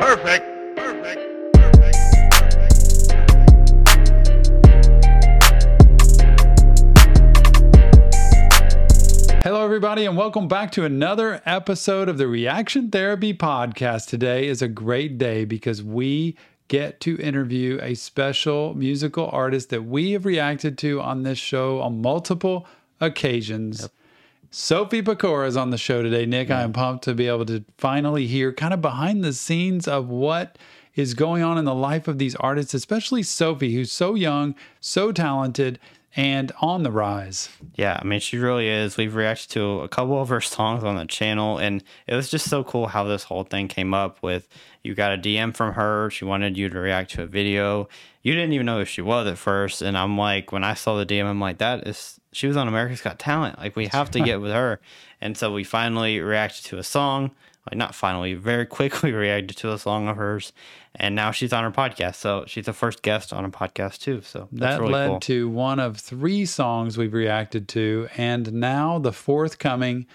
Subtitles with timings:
[0.00, 0.46] Perfect.
[0.78, 1.20] Perfect.
[1.52, 1.98] Perfect.
[9.44, 14.08] Hello, everybody, and welcome back to another episode of the Reaction Therapy Podcast.
[14.08, 16.34] Today is a great day because we
[16.68, 21.78] get to interview a special musical artist that we have reacted to on this show
[21.82, 22.66] on multiple
[23.02, 23.90] occasions.
[24.52, 26.26] Sophie Pecora is on the show today.
[26.26, 29.86] Nick, I am pumped to be able to finally hear kind of behind the scenes
[29.86, 30.58] of what
[30.96, 35.12] is going on in the life of these artists, especially Sophie, who's so young, so
[35.12, 35.78] talented,
[36.16, 37.48] and on the rise.
[37.76, 38.96] Yeah, I mean, she really is.
[38.96, 42.50] We've reacted to a couple of her songs on the channel, and it was just
[42.50, 44.48] so cool how this whole thing came up with
[44.82, 46.10] you got a DM from her.
[46.10, 47.88] She wanted you to react to a video.
[48.22, 49.82] You didn't even know who she was at first.
[49.82, 52.68] And I'm like, when I saw the DM, I'm like, that is, she was on
[52.68, 53.58] America's Got Talent.
[53.58, 54.80] Like, we have to get with her.
[55.20, 57.32] And so we finally reacted to a song.
[57.68, 60.52] Like, not finally, very quickly reacted to a song of hers.
[60.94, 62.16] And now she's on her podcast.
[62.16, 64.22] So she's the first guest on a podcast, too.
[64.22, 65.20] So that's that really led cool.
[65.20, 70.06] to one of three songs we've reacted to, and now the forthcoming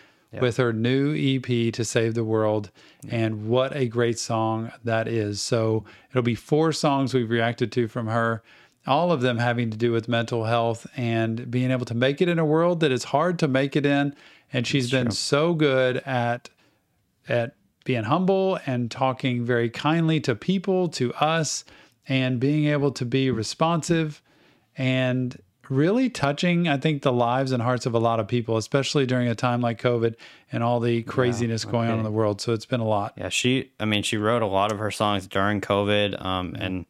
[0.41, 2.69] with her new EP to save the world.
[3.09, 5.41] And what a great song that is!
[5.41, 8.43] So it'll be four songs we've reacted to from her.
[8.87, 12.29] All of them having to do with mental health and being able to make it
[12.29, 14.15] in a world that is hard to make it in.
[14.53, 16.49] And she's been so good at
[17.27, 21.65] at being humble and talking very kindly to people, to us,
[22.07, 24.21] and being able to be responsive
[24.77, 29.05] and really touching, I think, the lives and hearts of a lot of people, especially
[29.05, 30.15] during a time like COVID
[30.51, 32.41] and all the craziness going on in the world.
[32.41, 33.13] So it's been a lot.
[33.17, 33.71] Yeah, she.
[33.79, 36.85] I mean, she wrote a lot of her songs during COVID, um, and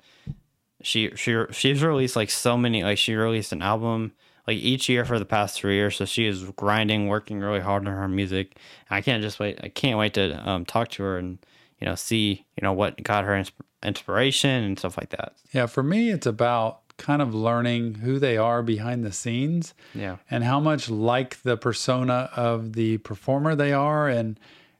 [0.86, 2.83] she she she's released like so many.
[2.83, 4.14] Like she released an album
[4.47, 5.95] like each year for the past three years.
[5.95, 8.55] So she is grinding, working really hard on her music.
[8.89, 9.59] And I can't just wait.
[9.63, 11.39] I can't wait to um, talk to her and
[11.80, 13.52] you know see you know what got her insp-
[13.83, 15.33] inspiration and stuff like that.
[15.52, 20.17] Yeah, for me, it's about kind of learning who they are behind the scenes Yeah,
[20.30, 24.40] and how much like the persona of the performer they are and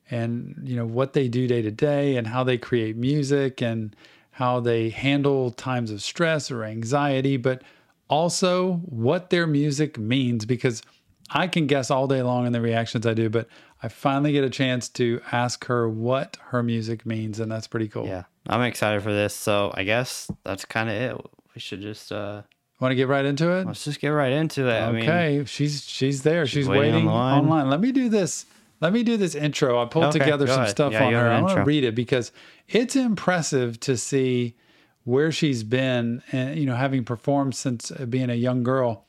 [0.10, 3.96] and you know what they do day to day and how they create music and
[4.36, 7.62] how they handle times of stress or anxiety but
[8.10, 10.82] also what their music means because
[11.32, 13.48] I can guess all day long in the reactions I do but
[13.82, 17.88] I finally get a chance to ask her what her music means and that's pretty
[17.88, 18.06] cool.
[18.08, 18.24] yeah.
[18.48, 19.34] I'm excited for this.
[19.36, 21.26] So I guess that's kind of it.
[21.56, 22.42] We should just uh
[22.82, 23.66] Want to get right into it?
[23.66, 24.80] let's just get right into it.
[24.82, 26.46] I mean, Okay, she's she's there.
[26.46, 27.44] She's, waiting waiting, on the line.
[27.44, 27.70] online.
[27.70, 28.46] Let me do this.
[28.82, 29.82] Let me do this intro.
[29.82, 30.70] I pulled Okay, together some ahead.
[30.70, 31.30] stuff Yeah, on her.
[31.30, 32.32] I want to read it because
[32.68, 34.56] it's impressive to see
[35.04, 39.06] where she's been and you know having performed since eh, being a young girl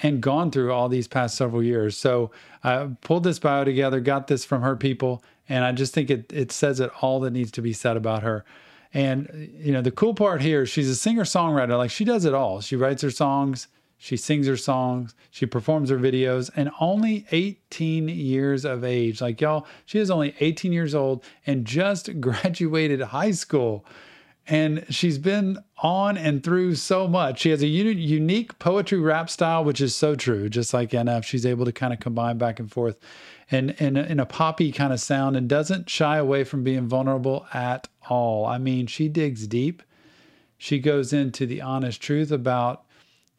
[0.00, 1.96] and gone through all these past several years.
[1.96, 2.30] So
[2.62, 6.32] I pulled this bio together, got this from her people, and I just think it
[6.32, 8.44] it says it all that needs to be said about her.
[8.94, 11.76] And eh, you know, the cool part here, she's a singer-songwriter.
[11.76, 12.60] Like she does it all.
[12.60, 13.68] She writes her songs,
[14.02, 19.20] she sings her songs, she performs her videos, and only 18 years of age.
[19.20, 23.86] Like y'all, she is only 18 years old and just graduated high school
[24.48, 27.38] and she's been on and through so much.
[27.38, 30.48] She has a uni- unique poetry rap style, which is so true.
[30.48, 32.98] Just like NF, she's able to kind of combine back and forth,
[33.52, 37.46] and in in a poppy kind of sound, and doesn't shy away from being vulnerable
[37.54, 38.44] at all.
[38.44, 39.80] I mean, she digs deep.
[40.58, 42.84] She goes into the honest truth about,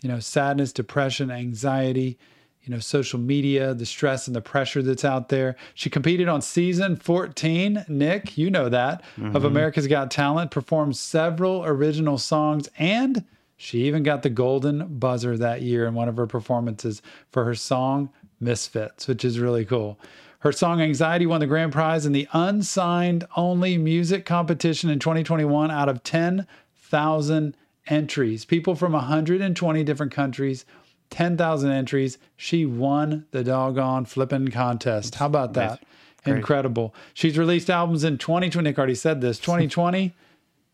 [0.03, 2.19] you know, sadness, depression, anxiety,
[2.63, 5.55] you know, social media, the stress and the pressure that's out there.
[5.73, 9.45] She competed on season 14, Nick, you know that, of mm-hmm.
[9.45, 13.23] America's Got Talent, performed several original songs, and
[13.55, 17.55] she even got the golden buzzer that year in one of her performances for her
[17.55, 18.09] song
[18.41, 19.97] Misfits, which is really cool.
[20.39, 25.71] Her song Anxiety won the grand prize in the unsigned only music competition in 2021
[25.71, 27.55] out of 10,000
[27.87, 28.45] entries.
[28.45, 30.65] People from 120 different countries,
[31.09, 32.17] 10,000 entries.
[32.35, 35.15] She won the doggone flipping contest.
[35.15, 35.83] How about that?
[36.25, 36.95] Incredible.
[37.13, 38.63] She's released albums in 2020.
[38.69, 40.13] Nick already said this 2020,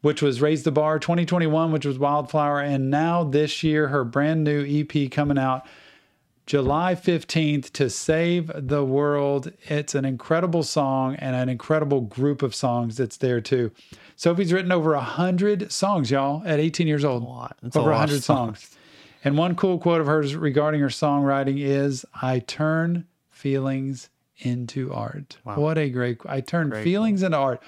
[0.01, 4.43] which was Raise the Bar, 2021, which was Wildflower, and now this year, her brand
[4.43, 5.65] new EP coming out.
[6.45, 9.51] July 15th to Save the World.
[9.65, 13.71] It's an incredible song and an incredible group of songs that's there too.
[14.19, 17.23] Sophie's written over 100 songs, y'all, at 18 years old.
[17.23, 17.55] lot.
[17.61, 18.75] That's a over of 100 songs.
[19.23, 25.37] And one cool quote of hers regarding her songwriting is I turn feelings into art.
[25.45, 25.59] Wow.
[25.59, 27.63] What a great I turn feelings into art.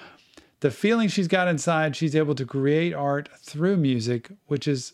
[0.60, 4.92] The feeling she's got inside, she's able to create art through music, which is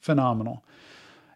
[0.00, 0.64] phenomenal.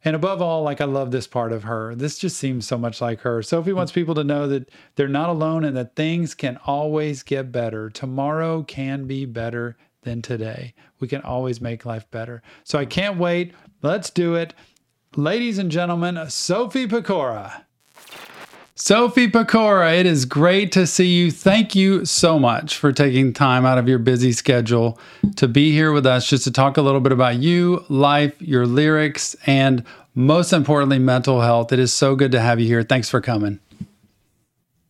[0.08, 1.94] And above all, like I love this part of her.
[1.94, 3.42] This just seems so much like her.
[3.42, 7.52] Sophie wants people to know that they're not alone and that things can always get
[7.52, 7.90] better.
[7.90, 10.72] Tomorrow can be better than today.
[10.98, 12.40] We can always make life better.
[12.64, 13.52] So I can't wait.
[13.82, 14.54] Let's do it.
[15.14, 17.64] Ladies and gentlemen, Sophie Pecora.
[18.80, 21.32] Sophie Pecora, it is great to see you.
[21.32, 25.00] Thank you so much for taking time out of your busy schedule
[25.34, 28.66] to be here with us just to talk a little bit about you, life, your
[28.66, 29.84] lyrics, and
[30.14, 31.72] most importantly, mental health.
[31.72, 32.84] It is so good to have you here.
[32.84, 33.58] Thanks for coming.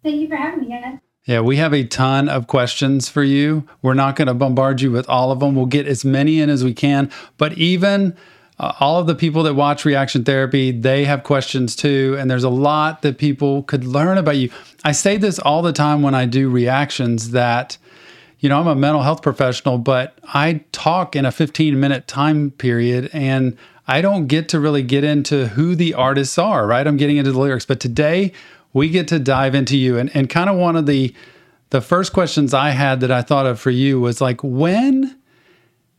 [0.02, 0.98] Thank you for having me, guys.
[1.24, 3.66] Yeah, we have a ton of questions for you.
[3.80, 5.54] We're not going to bombard you with all of them.
[5.54, 8.14] We'll get as many in as we can, but even
[8.58, 12.44] uh, all of the people that watch reaction therapy they have questions too and there's
[12.44, 14.50] a lot that people could learn about you.
[14.84, 17.78] I say this all the time when i do reactions that
[18.40, 22.50] you know i'm a mental health professional but i talk in a 15 minute time
[22.52, 23.56] period and
[23.86, 26.86] i don't get to really get into who the artists are right?
[26.86, 27.64] I'm getting into the lyrics.
[27.64, 28.32] But today
[28.72, 31.14] we get to dive into you and, and kind of one of the
[31.70, 35.18] the first questions i had that i thought of for you was like when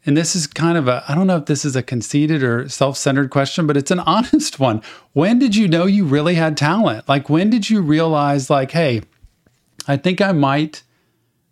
[0.05, 2.69] and this is kind of a, I don't know if this is a conceited or
[2.69, 4.81] self centered question, but it's an honest one.
[5.13, 7.09] When did you know you really had talent?
[7.09, 9.01] Like, when did you realize, like, hey,
[9.87, 10.83] I think I might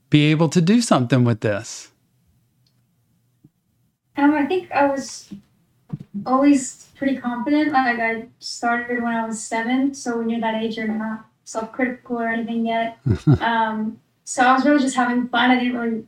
[0.09, 1.91] be able to do something with this?
[4.15, 5.31] Um, I think I was
[6.25, 7.73] always pretty confident.
[7.73, 9.93] Like, I started when I was seven.
[9.93, 12.97] So, when you're that age, you're not self critical or anything yet.
[13.41, 15.51] um, so, I was really just having fun.
[15.51, 16.07] I didn't really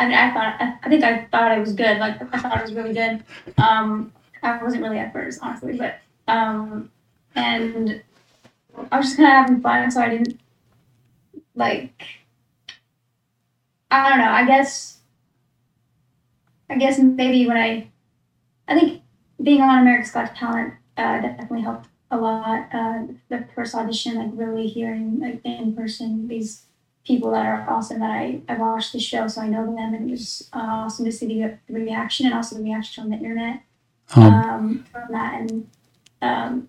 [0.00, 1.98] I I thought, I, I think I thought it was good.
[1.98, 3.24] Like, I thought it was really good.
[3.58, 4.12] Um,
[4.42, 6.90] I wasn't really at first, honestly, but, um,
[7.34, 8.02] and
[8.90, 10.40] I was just kind of having fun, so I didn't,
[11.54, 12.02] like,
[13.90, 14.98] I don't know, I guess,
[16.70, 17.88] I guess maybe when I,
[18.68, 19.02] I think
[19.42, 22.68] being on America's Got Talent uh, definitely helped a lot.
[22.72, 26.66] Uh, the first audition, like really hearing like in person these
[27.10, 30.08] people that are awesome that I, I watched the show, so I know them, and
[30.08, 33.16] it was uh, awesome to see the, the, reaction and also the reaction on the
[33.16, 33.62] internet
[34.14, 35.40] um, um, from that.
[35.40, 35.68] And
[36.22, 36.68] um,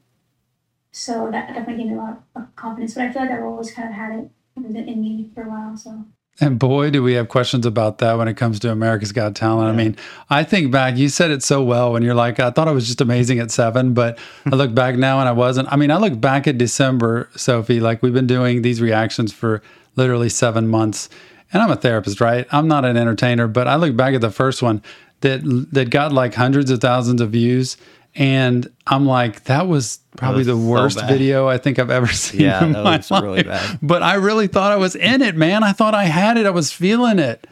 [0.91, 2.95] so that definitely gave me a lot of confidence.
[2.95, 5.77] But I feel like I've always kind of had it in me for a while.
[5.77, 6.05] So.
[6.41, 9.67] And boy, do we have questions about that when it comes to America's Got Talent.
[9.67, 9.73] Yeah.
[9.73, 9.95] I mean,
[10.31, 12.88] I think back, you said it so well when you're like, I thought I was
[12.88, 14.17] just amazing at seven, but
[14.47, 15.71] I look back now and I wasn't.
[15.71, 19.61] I mean, I look back at December, Sophie, like we've been doing these reactions for
[19.95, 21.09] literally seven months.
[21.53, 22.47] And I'm a therapist, right?
[22.51, 24.81] I'm not an entertainer, but I look back at the first one
[25.19, 25.41] that
[25.71, 27.77] that got like hundreds of thousands of views,
[28.15, 32.07] and I'm like, that was probably was the worst so video I think I've ever
[32.11, 32.41] seen.
[32.41, 33.23] Yeah, in that my was life.
[33.23, 33.79] really bad.
[33.81, 35.63] But I really thought I was in it, man.
[35.63, 36.45] I thought I had it.
[36.45, 37.47] I was feeling it.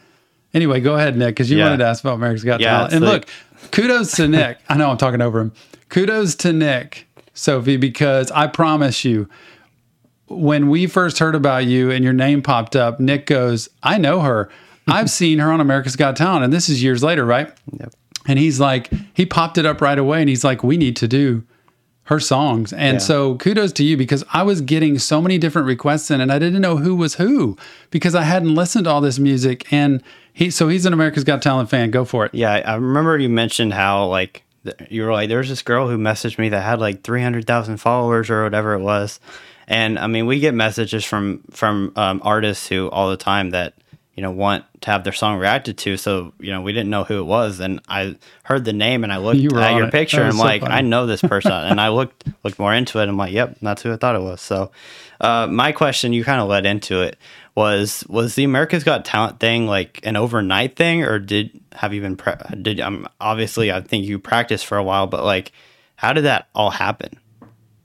[0.52, 1.64] Anyway, go ahead, Nick, because you Yeah.
[1.64, 2.92] wanted to ask about America's Got Yeah, Talent.
[2.94, 3.12] And like-
[3.62, 4.58] look, kudos to Nick.
[4.68, 5.52] I know I'm talking over him.
[5.88, 9.28] Kudos to Nick, Sophie, because I promise you,
[10.26, 14.20] when we first heard about you and your name popped up, Nick goes, I know
[14.20, 14.48] her.
[14.86, 16.44] I've seen her on America's Got Talent.
[16.44, 17.52] And this is years later, right?
[17.78, 17.92] Yep.
[18.30, 21.08] And he's like, he popped it up right away and he's like, we need to
[21.08, 21.42] do
[22.04, 22.72] her songs.
[22.72, 22.98] And Yeah.
[22.98, 26.38] so kudos to you because I was getting so many different requests in and I
[26.38, 27.56] didn't know who was who
[27.90, 29.72] because I hadn't listened to all this music.
[29.72, 30.00] And
[30.32, 31.90] he, so he's an America's Got Talent fan.
[31.90, 32.34] Go for it.
[32.34, 34.44] Yeah, I remember you mentioned how like
[34.88, 38.30] you were like there was this girl who messaged me that had like 300,000 followers
[38.30, 39.18] or whatever it was.
[39.66, 43.74] And I mean, we get messages from from um, artists who all the time that
[44.14, 45.96] you know want to have their song reacted to.
[45.96, 49.12] So you know, we didn't know who it was, and I heard the name and
[49.12, 49.92] I looked You at your it.
[49.92, 50.74] picture and I'm so like, funny.
[50.74, 53.08] I know this person, and I looked looked more into it.
[53.08, 54.40] I'm like, yep, that's who I thought it was.
[54.40, 54.70] So,
[55.20, 57.16] uh, my question, you kind of led into it,
[57.54, 62.00] was was the America's Got Talent thing like an overnight thing, or did have you
[62.00, 65.52] been pre- did um obviously I think you practiced for a while, but like,
[65.96, 67.18] how did that all happen?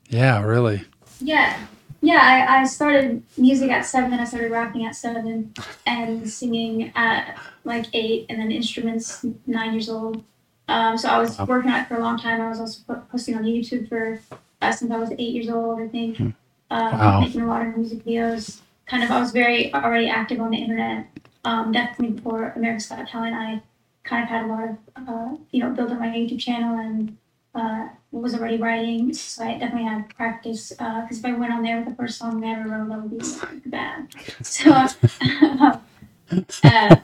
[0.09, 0.83] Yeah, really.
[1.19, 1.57] Yeah.
[2.05, 5.53] Yeah, I, I started music at seven, I started rapping at seven,
[5.87, 10.23] and singing at like eight, and then instruments nine years old.
[10.67, 12.41] Um, so I was working on it for a long time.
[12.41, 12.79] I was also
[13.11, 14.19] posting on YouTube for
[14.61, 16.19] uh, since I was eight years old, I think.
[16.19, 16.33] Um,
[16.69, 17.21] Wow.
[17.21, 18.61] Making a lot of music videos.
[18.85, 21.07] Kind of, I was very already active on the internet.
[21.43, 23.61] Um, definitely before America's Got Talent, I
[24.03, 24.77] kind of had a lot of,
[25.09, 27.17] uh, you know, built up my YouTube channel and
[27.55, 30.69] uh, was already writing, so I definitely had practice.
[30.69, 33.63] Because if I went on there with the first song I ever wrote, that would
[33.63, 34.07] be bad.
[34.43, 34.71] So,
[36.63, 36.95] uh,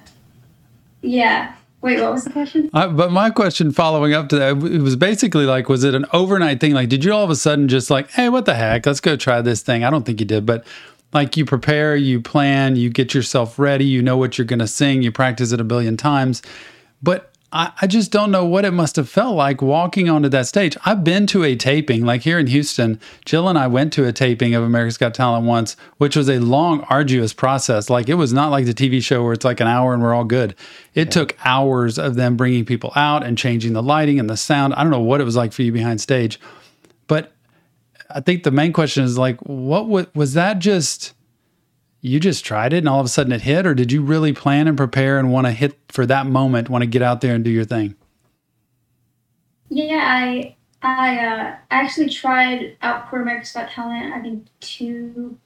[1.02, 1.56] yeah.
[1.82, 2.70] Wait, what was the question?
[2.74, 6.06] I, but my question following up to that, it was basically like, was it an
[6.14, 6.74] overnight thing?
[6.74, 8.86] Like, did you all of a sudden just like, hey, what the heck?
[8.86, 9.84] Let's go try this thing.
[9.84, 10.66] I don't think you did, but
[11.14, 14.68] like you prepare, you plan, you get yourself ready, you know what you're going to
[14.68, 16.42] sing, you practice it a billion times.
[17.02, 20.48] But I, I just don't know what it must have felt like walking onto that
[20.48, 20.78] stage.
[20.86, 23.00] I've been to a taping, like here in Houston.
[23.26, 26.40] Jill and I went to a taping of America's Got Talent once, which was a
[26.40, 27.90] long, arduous process.
[27.90, 30.14] Like it was not like the TV show where it's like an hour and we're
[30.14, 30.56] all good.
[30.94, 34.74] It took hours of them bringing people out and changing the lighting and the sound.
[34.76, 36.40] I don't know what it was like for you behind stage,
[37.08, 37.34] but
[38.10, 41.14] I think the main question is like, what was, was that just?
[42.02, 44.34] You just tried it and all of a sudden it hit or did you really
[44.34, 47.36] plan and prepare and want to hit for that moment want to get out there
[47.36, 47.96] and do your thing
[49.70, 54.14] Yeah, I I uh, I actually tried out for America's Got Talent.
[54.14, 55.38] I think two,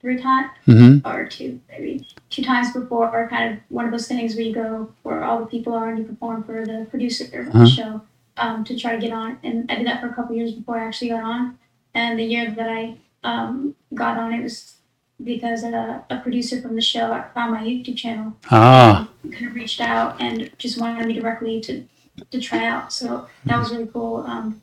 [0.00, 1.08] three times, mm-hmm.
[1.08, 3.10] or two maybe two times before.
[3.10, 5.88] Or kind of one of those things where you go where all the people are
[5.88, 7.58] and you perform for the producer of Uh-huh.
[7.64, 8.02] the show
[8.36, 9.38] um, to try to get on.
[9.42, 11.58] And I did that for a couple years before I actually got on.
[11.92, 14.74] And the year that I um, got on, it was
[15.24, 19.80] because uh, a producer from the show found my YouTube channel ah kind of reached
[19.80, 21.84] out and just wanted me directly to
[22.30, 22.92] to try out.
[22.92, 24.18] So that was really cool.
[24.26, 24.60] Um,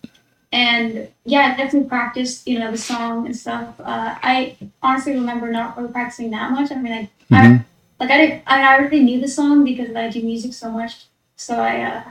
[0.51, 3.79] and yeah, I definitely practiced, you know, the song and stuff.
[3.79, 6.71] Uh, I honestly remember not really practicing that much.
[6.71, 7.59] I mean, I, Mhm.
[7.59, 7.63] I
[7.99, 11.05] like I didn't, I already knew the song because I do music so much.
[11.35, 12.03] So I, uh,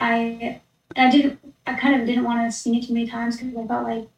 [0.00, 0.60] I,
[0.96, 3.66] I didn't, I kind of didn't want to sing it too many times because I
[3.66, 4.08] felt like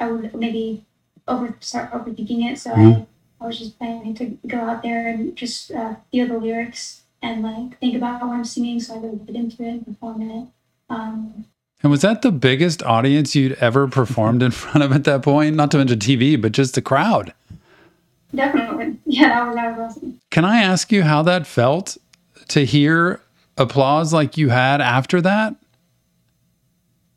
[0.00, 0.84] I would maybe
[1.28, 2.58] over start overthinking it.
[2.58, 3.06] So I,
[3.40, 7.42] I was just planning to go out there and just uh, feel the lyrics and
[7.42, 10.48] like think about what I'm singing, so I could get into it and perform it.
[10.90, 11.44] Um,
[11.82, 15.54] and was that the biggest audience you'd ever performed in front of at that point
[15.54, 17.32] not to mention tv but just the crowd
[18.34, 20.20] definitely, yeah, that was that was awesome.
[20.30, 21.96] can i ask you how that felt
[22.48, 23.20] to hear
[23.56, 25.54] applause like you had after that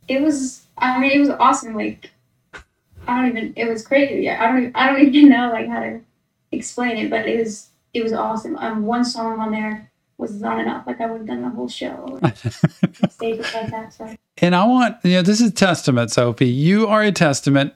[0.08, 1.76] It was, I mean, it was awesome.
[1.76, 2.12] Like,
[3.08, 4.30] I don't even, it was crazy.
[4.30, 6.02] I don't, even, I don't even know like how to
[6.52, 8.56] explain it, but it was, it was awesome.
[8.58, 10.88] Um, one song on there was not enough.
[10.88, 12.20] Like I would have done the whole show
[13.10, 13.94] stages like that.
[13.94, 16.48] So And I want, you know, this is testament, Sophie.
[16.48, 17.74] You are a testament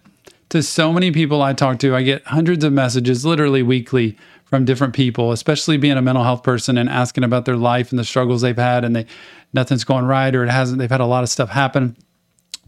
[0.49, 1.95] to so many people I talk to.
[1.95, 6.43] I get hundreds of messages literally weekly from different people, especially being a mental health
[6.43, 9.05] person and asking about their life and the struggles they've had and they
[9.53, 11.97] nothing's going right or it hasn't they've had a lot of stuff happen.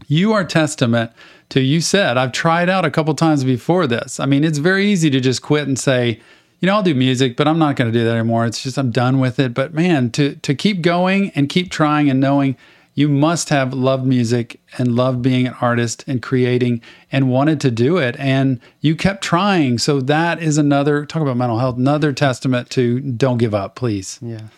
[0.06, 1.12] You are testament
[1.50, 4.20] to you said, I've tried out a couple times before this.
[4.20, 6.20] I mean, it's very easy to just quit and say,
[6.60, 8.44] you know, I'll do music, but I'm not going to do that anymore.
[8.44, 9.54] It's just I'm done with it.
[9.54, 12.56] But man, to to keep going and keep trying and knowing
[12.94, 17.70] you must have loved music and loved being an artist and creating and wanted to
[17.70, 19.78] do it and you kept trying.
[19.78, 24.18] So that is another talk about mental health, another testament to don't give up, please.
[24.20, 24.48] Yeah.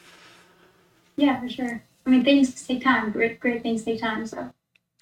[1.16, 1.82] yeah, for sure.
[2.06, 3.10] I mean, things take time.
[3.12, 4.26] Great, great things take time.
[4.26, 4.50] So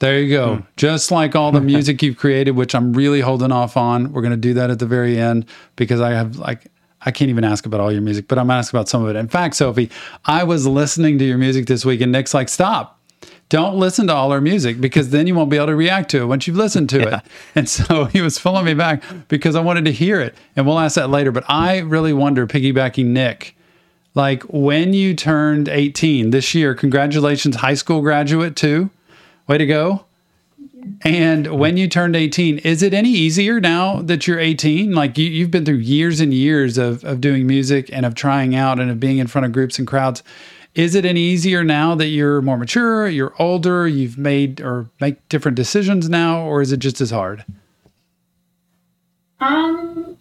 [0.00, 0.56] There you go.
[0.56, 0.62] Hmm.
[0.76, 4.12] Just like all the music you've created, which I'm really holding off on.
[4.12, 6.66] We're going to do that at the very end because I have like
[7.00, 9.18] I can't even ask about all your music, but I'm asking about some of it.
[9.18, 9.90] In fact, Sophie,
[10.24, 12.96] I was listening to your music this week and Nick's like, "Stop.
[13.48, 16.22] Don't listen to all our music because then you won't be able to react to
[16.22, 17.22] it once you've listened to it."
[17.54, 20.34] And so he was pulling me back because I wanted to hear it.
[20.54, 23.56] And we'll ask that later, but I really wonder piggybacking Nick
[24.18, 28.90] like when you turned 18 this year, congratulations high school graduate too.
[29.48, 30.04] Way to go.
[31.02, 34.92] And when you turned 18, is it any easier now that you're 18?
[34.92, 38.54] Like you, you've been through years and years of, of doing music and of trying
[38.54, 40.22] out and of being in front of groups and crowds.
[40.74, 45.28] Is it any easier now that you're more mature, you're older, you've made or make
[45.28, 47.44] different decisions now, or is it just as hard?
[49.40, 50.18] Um,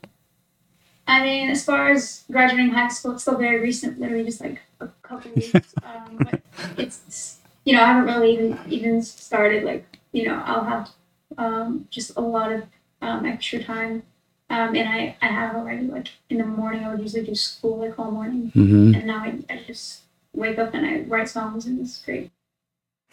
[1.06, 4.62] I mean, as far as graduating high school, it's still very recent, literally just like
[4.80, 5.74] a couple weeks.
[5.84, 6.42] um, but
[6.78, 9.66] it's you know, I haven't really even even started.
[9.66, 10.90] Like, you know, I'll have
[11.38, 12.64] um, just a lot of
[13.02, 14.04] um, extra time,
[14.50, 17.80] um, and I I have already like in the morning I would usually do school
[17.80, 18.96] like all morning, Mm-hmm.
[18.96, 22.32] and now I, I just wake up and I write songs, and it's great.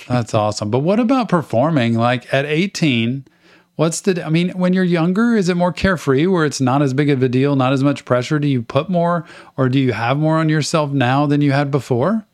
[0.06, 0.70] That's awesome.
[0.70, 1.94] But what about performing?
[1.94, 3.24] Like at 18,
[3.74, 6.92] what's the, I mean, when you're younger, is it more carefree where it's not as
[6.94, 8.38] big of a deal, not as much pressure?
[8.38, 9.24] Do you put more
[9.56, 12.26] or do you have more on yourself now than you had before?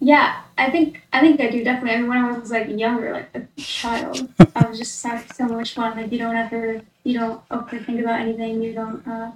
[0.00, 1.92] Yeah, I think I think I do definitely.
[1.92, 5.46] I mean, when I was like younger, like a child, I was just having so
[5.46, 5.96] much fun.
[5.96, 8.62] Like you don't ever, you don't overthink about anything.
[8.62, 9.32] You don't uh,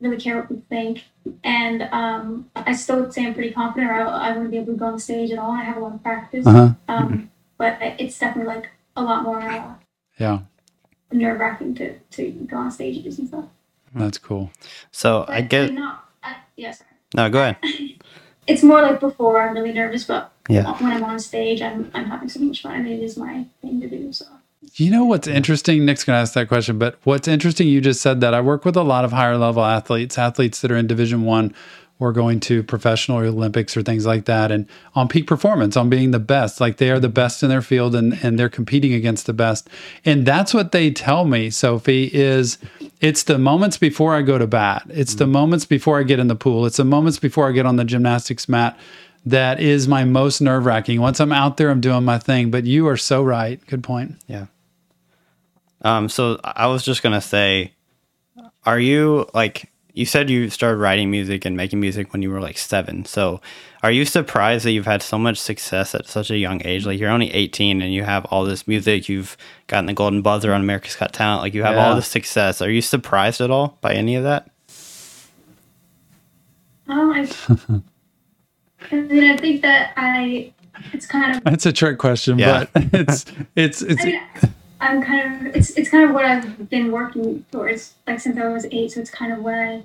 [0.00, 1.04] really care what people think.
[1.42, 4.74] And um, I still would say I'm pretty confident, or I, I wouldn't be able
[4.74, 5.52] to go on stage at all.
[5.52, 6.74] I have a lot of practice, Uh-huh.
[6.88, 9.74] um, but it's definitely like a lot more uh,
[10.18, 10.40] Yeah,
[11.10, 13.46] nerve wracking to to go on stages and stuff.
[13.94, 14.50] that's cool.
[14.92, 16.90] So But I get mean, not, I, yeah, sorry.
[17.14, 17.30] no.
[17.30, 17.56] Go ahead.
[18.46, 20.72] It's more like before I'm really nervous, but Yeah.
[20.82, 22.86] when I'm on stage, I'm I'm having so much fun.
[22.86, 24.12] It is my thing to do.
[24.12, 24.26] So.
[24.76, 25.84] You know what's interesting?
[25.84, 28.64] Nick's going to ask that question, but what's interesting, you just said that I work
[28.64, 31.54] with a lot of higher level athletes, athletes that are in Division One
[32.04, 35.88] or going to professional or Olympics or things like that, and on peak performance, on
[35.88, 36.60] being the best.
[36.60, 39.68] Like they are the best in their field and, and they're competing against the best.
[40.04, 42.58] And that's what they tell me, Sophie, is
[43.00, 44.84] it's the moments before I go to bat.
[44.88, 46.66] It's the moments before I get in the pool.
[46.66, 48.78] It's the moments before I get on the gymnastics mat
[49.26, 51.00] that is my most nerve wracking.
[51.00, 52.50] Once I'm out there, I'm doing my thing.
[52.50, 53.64] But you are so right.
[53.66, 54.16] Good point.
[54.26, 54.46] Yeah.
[55.80, 57.74] Um, so I was just gonna say,
[58.64, 62.40] are you like you said you started writing music and making music when you were
[62.40, 63.04] like seven?
[63.04, 63.40] So
[63.82, 66.84] are you surprised that you've had so much success at such a young age?
[66.84, 69.08] Like you're only 18 and you have all this music.
[69.08, 69.36] You've
[69.68, 71.42] gotten the Golden Buzzer on America's Got Talent.
[71.42, 71.94] Like you have all Yeah.
[71.96, 72.60] this success.
[72.60, 74.50] Are you surprised at all by any of that?
[76.88, 77.28] Um, I,
[78.90, 80.52] I mean, I think that I,
[80.92, 82.66] it's kind of, That's a trick question, Yeah.
[82.74, 83.24] but it's
[83.56, 84.20] it's it's I mean,
[84.80, 88.48] I'm kind of, it's it's kind of what I've been working towards, like since I
[88.48, 88.92] was eight.
[88.92, 89.82] So it's kind of what I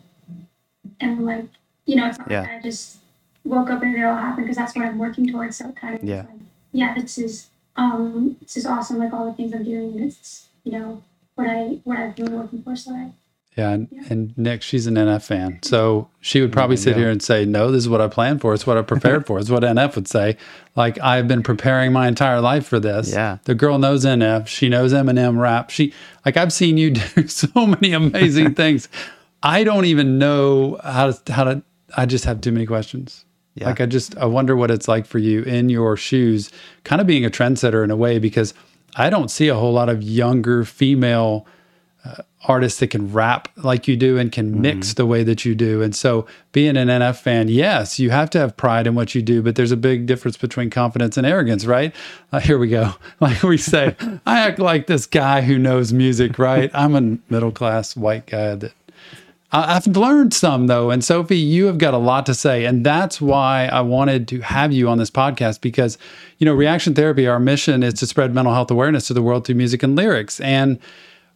[1.02, 1.46] am like,
[1.86, 2.42] you know, it's not Yeah.
[2.42, 2.98] like I just
[3.44, 5.58] woke up and it all happened because that's what I'm working towards.
[5.58, 6.22] So kind of, Yeah.
[6.24, 6.40] like,
[6.72, 8.98] yeah, this is, um, this is awesome.
[8.98, 11.04] Like all the things I'm doing, it's, you know,
[11.36, 12.76] what I, what I've been working for.
[12.76, 13.12] So I,
[13.58, 13.72] yeah.
[13.72, 17.04] And, and Nick, she's an NF fan, so she would probably sit Yeah.
[17.04, 18.54] here and say, "No, this is what I planned for.
[18.54, 19.40] It's what I prepared for.
[19.40, 20.38] It's what NF would say."
[20.76, 23.12] Like I've been preparing my entire life for this.
[23.12, 23.38] Yeah.
[23.46, 24.48] The girl knows NF.
[24.48, 25.70] She knows Eminem rap.
[25.72, 25.94] She
[26.26, 28.88] like I've seen you do so many amazing things.
[29.44, 31.62] I don't even know how to how to.
[31.98, 33.26] I just have too many questions.
[33.56, 33.66] Yeah.
[33.66, 36.52] Like I just I wonder what it's like for you in your shoes,
[36.84, 38.54] kind of being a trendsetter in a way because
[38.96, 41.46] I don't see a whole lot of younger female
[42.48, 45.82] artists that can rap like you do and can mix the way that you do.
[45.82, 49.22] And so being an NF fan, yes, you have to have pride in what you
[49.22, 51.94] do, but there's a big difference between confidence and arrogance, right?
[52.32, 52.94] Uh, here we go.
[53.20, 56.72] Like we say, I act like this guy who knows music, right?
[56.74, 58.72] I'm a middle class white guy that
[59.52, 60.90] I- I've learned some though.
[60.92, 62.64] And Sophie, you have got a lot to say.
[62.66, 65.98] And that's why I wanted to have you on this podcast because,
[66.38, 69.46] you know, Reaction Therapy, our mission is to spread mental health awareness to the world
[69.46, 70.40] through music and lyrics.
[70.40, 70.80] And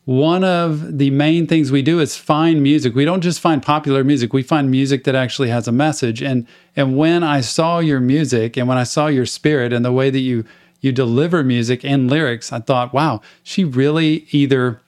[0.05, 2.93] one of the main things we do is find music.
[2.93, 4.33] We don't just find popular music.
[4.33, 6.21] We find music that actually has a message.
[6.21, 6.45] And
[6.75, 10.09] and when I saw your music and when I saw your spirit and the way
[10.09, 10.43] that you
[10.81, 14.81] you deliver music and lyrics, I thought, wow, she really either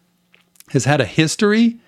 [0.72, 1.80] has had a history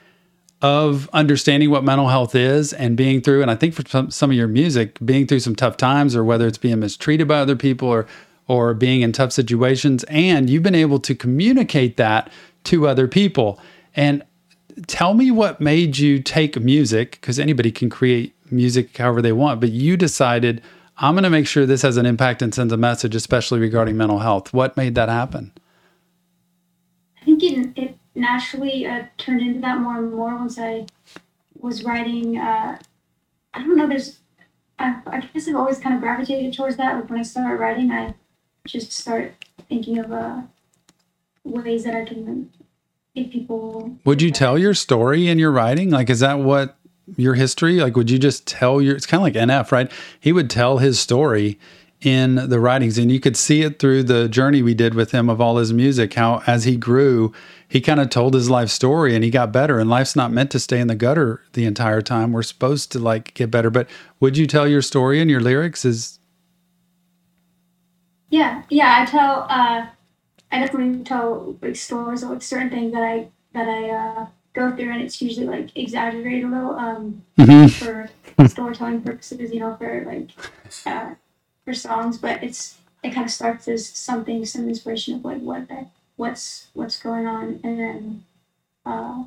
[0.62, 4.32] of understanding what mental health is and being through and i think for some, some
[4.32, 7.56] of your music being through some tough times or whether it's being mistreated by other
[7.56, 8.08] people or
[8.48, 12.32] or being in tough situations and you've been able to communicate that
[12.64, 13.60] to other people
[13.96, 14.24] and
[14.88, 19.60] tell me what made you take music because anybody can create music however they want
[19.60, 20.62] but you decided
[20.98, 23.98] i'm going to make sure this has an impact and sends a message especially regarding
[23.98, 25.52] mental health what made that happen
[27.22, 30.88] I think it, it naturally uh, turned into that more and more once I
[31.56, 32.38] was writing.
[32.38, 32.80] Uh,
[33.54, 33.88] I don't know.
[33.88, 34.20] There's,
[34.80, 36.96] I, I guess I've always kind of gravitated towards that.
[36.96, 38.14] Like when I started writing, I
[38.67, 39.34] just start
[39.69, 40.41] thinking of uh,
[41.43, 42.51] ways that I can
[43.15, 43.97] make people.
[44.06, 45.89] Would you tell your story in your writing?
[45.89, 46.77] Like, is that what
[47.15, 47.80] your history?
[47.80, 48.95] Like, would you just tell your?
[48.95, 49.91] It's kind of like NF, right?
[50.19, 51.60] He would tell his story
[52.01, 55.30] in the writings, and you could see it through the journey we did with him
[55.30, 56.13] of all his music.
[56.13, 57.34] How as he grew,
[57.67, 59.80] he kind of told his life story, and he got better.
[59.80, 62.34] And life's not meant to stay in the gutter the entire time.
[62.34, 63.69] We're supposed to like get better.
[63.69, 65.86] But would you tell your story in your lyrics?
[65.86, 66.16] Is
[68.30, 69.02] Yeah, yeah.
[69.02, 69.48] I tell.
[69.50, 69.88] Uh,
[70.52, 74.76] I definitely tell like stories or like certain things that I that I uh, go
[74.76, 77.24] through, and it's usually like exaggerated a little um,
[77.78, 78.10] for
[78.48, 79.54] storytelling purposes.
[79.54, 80.32] You know, for like
[80.86, 81.16] uh,
[81.66, 85.68] for songs, but it's it kind of starts as something, some inspiration of like what
[85.70, 88.26] that what's what's going on, and then
[88.86, 89.24] uh,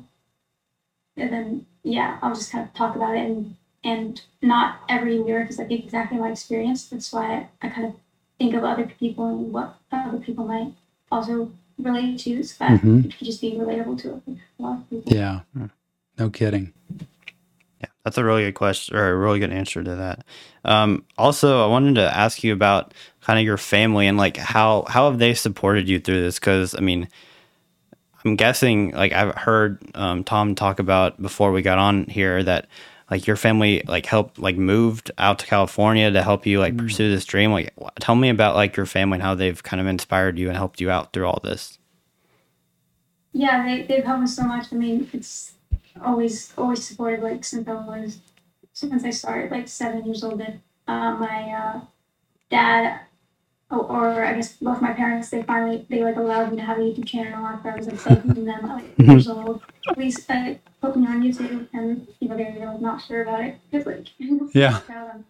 [1.17, 5.49] and then yeah, I'll just kind of talk about it, and and not every lyric
[5.49, 6.87] is like exactly my experience.
[6.87, 7.95] That's why I kind of
[8.41, 10.73] think of other people and what other people might
[11.11, 13.05] also relate to, so that Mhm.
[13.05, 14.21] it could just be relatable to
[14.59, 15.13] a lot of people.
[15.13, 15.41] yeah,
[16.17, 16.73] no kidding.
[17.79, 20.25] Yeah, that's a really good question or a really good answer to that.
[20.65, 24.85] Um, also, I wanted to ask you about kind of your family and like how
[24.87, 26.39] how have they supported you through this?
[26.39, 27.07] Because I mean,
[28.25, 32.67] I'm guessing like I've heard um, Tom talk about before we got on here that
[33.11, 37.11] like your family like helped like moved out to California to help you like pursue
[37.11, 37.51] this dream.
[37.51, 40.47] Like, wh- tell me about like your family and how they've kind of inspired you
[40.47, 41.77] and helped you out through all this.
[43.33, 44.71] yeah, they they've helped me so much.
[44.71, 45.53] I mean, it's
[46.03, 48.19] always always supported like since I was
[48.73, 50.41] since I started like seven years old.
[50.41, 51.81] And uh, my uh,
[52.49, 53.01] dad
[53.71, 56.77] or, or I guess both my parents, they finally they like allowed me to have
[56.77, 59.61] a YouTube channel after I was like begging them at like years old.
[59.93, 63.43] Please uh, put me on YouTube, and you know they were like not sure about
[63.43, 64.07] it because like
[64.53, 64.79] Yeah.
[64.89, 65.25] um,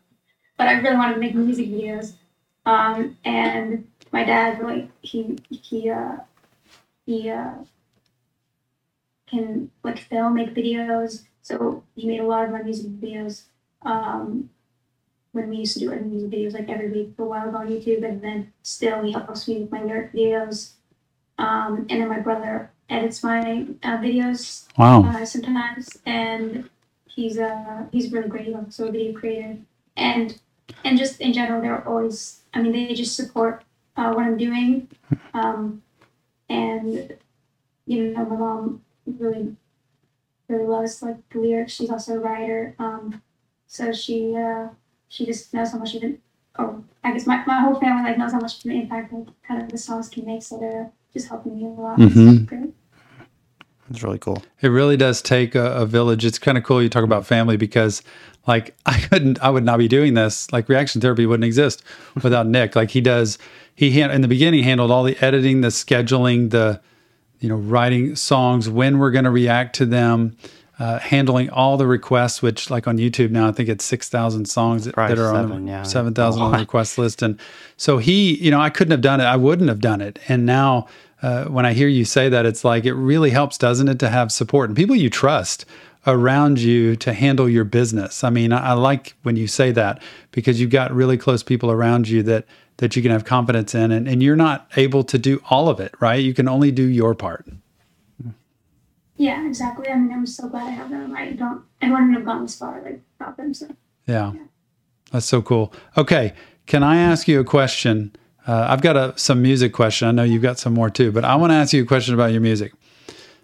[0.58, 2.14] but I really wanted to make music videos.
[2.66, 6.18] Um, and my dad like he he uh
[7.06, 7.54] he uh
[9.28, 11.24] can like film, make videos.
[11.42, 13.44] So he made a lot of my music videos.
[13.84, 14.50] Um,
[15.34, 17.68] when we used to do our music videos like every week for a while on
[17.68, 20.74] YouTube, and then still he helps me with my lyric videos.
[21.38, 25.04] Um, and then my brother edits my uh, videos Wow.
[25.06, 26.70] uh, sometimes, and
[27.08, 28.46] he's uh he's really great.
[28.46, 29.58] He's also a video creator,
[29.96, 30.40] and
[30.84, 32.42] and just in general, they're always.
[32.54, 33.64] I mean, they just support
[33.96, 34.90] uh, what I'm doing,
[35.34, 35.82] um,
[36.50, 37.16] and
[37.86, 39.56] you know, my mom really
[40.50, 41.72] really loves like the lyrics.
[41.74, 43.22] She's also a writer, um,
[43.68, 44.68] so she uh,
[45.12, 46.18] she just knows how much of an
[46.58, 49.28] oh I guess my, my whole family like knows how much of an impact like
[49.48, 50.42] kind of the songs can make.
[50.42, 52.00] So they're just helping me a lot.
[52.00, 52.46] It's Mhm.
[52.48, 52.74] great.
[53.90, 54.42] It's really cool.
[54.62, 56.24] It really does take a, a village.
[56.24, 58.02] It's kind of cool you talk about family because,
[58.48, 60.50] like, I couldn't, I would not be doing this.
[60.54, 61.84] Like, reaction therapy wouldn't exist
[62.24, 62.74] without Nick.
[62.76, 63.38] Like, he does,
[63.76, 66.80] he hand, in the beginning handled all the editing, the scheduling, the,
[67.42, 70.38] you know, writing songs, when we're going to react to them,
[70.82, 74.86] uh, handling all the requests, which, like, on YouTube now, I think it's 6,000 songs
[74.86, 75.84] that, that are on seven, the yeah.
[75.84, 77.22] 7,000 on the request list.
[77.22, 77.40] And
[77.78, 79.26] so he, you know, I couldn't have done it.
[79.26, 80.18] I wouldn't have done it.
[80.28, 80.88] And now,
[81.22, 84.10] uh, when I hear you say that, it's like it really helps, doesn't it, to
[84.10, 85.66] have support and people you trust
[86.08, 88.24] around you to handle your business.
[88.24, 91.70] I mean, I, I like when you say that because you've got really close people
[91.70, 92.46] around you that
[92.78, 95.80] that you can have confidence in, and, and you're not able to do all of
[95.80, 96.16] it, right?
[96.16, 97.46] You can only do your part.
[99.22, 99.88] Yeah, exactly.
[99.88, 101.16] I mean, I'm so glad I have them.
[101.16, 103.54] I don't, I wouldn't have gone this far like without them.
[103.54, 103.68] So
[104.08, 104.34] Yeah,
[105.12, 105.72] that's so cool.
[105.96, 106.34] Okay,
[106.66, 108.16] can I ask you a question?
[108.48, 110.08] Uh, I've got a some music question.
[110.08, 112.16] I know you've got some more too, but I want to ask you a question
[112.16, 112.74] about your music.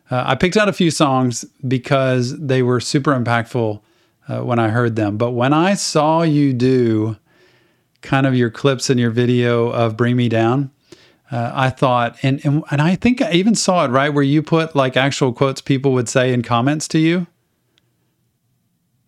[0.10, 3.80] Uh, I picked out a few songs because they were super impactful
[4.28, 5.16] uh, when I heard them.
[5.18, 7.18] But when I saw you do
[8.02, 10.72] kind of your clips in your video of "Bring Me Down,"
[11.32, 14.42] uh, I thought, and, and and I think I even saw it right where you
[14.42, 17.28] put like actual quotes people would say in comments to you.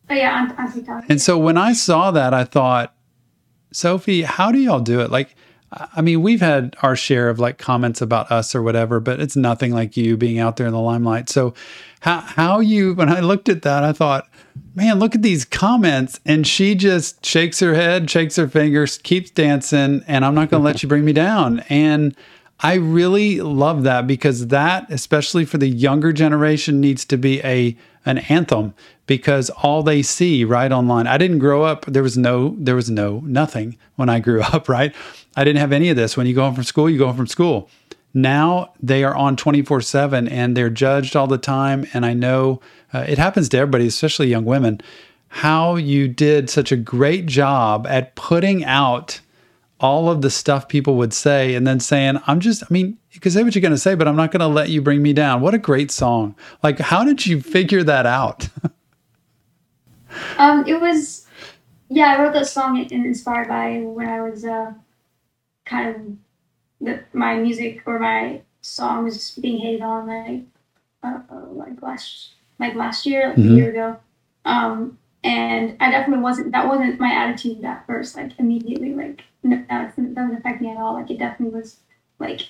[0.08, 1.06] but yeah, on TikTok.
[1.10, 2.94] And so when I saw that, I thought,
[3.72, 5.12] Sophie, how do y'all do it?
[5.12, 5.36] Like,
[5.72, 9.20] I I mean, we've had our share of like comments about us or whatever, but
[9.20, 11.30] it's nothing like you being out there in the limelight.
[11.30, 11.54] So,
[12.02, 12.96] how how you?
[12.96, 14.29] When I looked at that, I thought,
[14.80, 19.30] man, look at these comments, and she just shakes her head, shakes her fingers, keeps
[19.30, 21.60] dancing, and I'm not going to let you bring me down.
[21.68, 22.16] And
[22.62, 27.76] I really love that because that, especially for the younger generation, needs to be a
[28.06, 28.74] an anthem
[29.06, 31.08] because all they see right online.
[31.08, 31.86] I didn't grow up.
[31.86, 34.70] There was no there was no nothing when I grew up.
[34.70, 34.96] Right,
[35.36, 36.16] I didn't have any of this.
[36.16, 37.70] When you go home from school, you go home from school.
[38.14, 41.86] Now they are on 24 7 and they're judged all the time.
[41.94, 42.62] And I know
[42.94, 44.82] uh, it happens to everybody, especially young women,
[45.30, 49.22] how you did such a great job at putting out
[49.80, 53.20] all of the stuff people would say and then saying, I'm just, I mean, you
[53.20, 55.02] can say what you're going to say, but I'm not going to let you bring
[55.02, 55.42] me down.
[55.42, 56.36] What a great song.
[56.64, 58.50] Like, how did you figure that out?
[60.38, 61.28] Um, it was,
[61.90, 64.74] yeah, I wrote that song inspired by when I was uh,
[65.66, 66.02] kind of
[66.82, 70.44] the, my music or my song was being hated on like
[71.52, 73.52] like last like last year, like Mhm.
[73.52, 73.98] a year ago.
[74.46, 76.52] Um, and I definitely wasn't.
[76.52, 78.16] That wasn't my attitude at first.
[78.16, 80.94] Like immediately, like no, that doesn't affect me at all.
[80.94, 81.78] Like it definitely was,
[82.20, 82.42] like,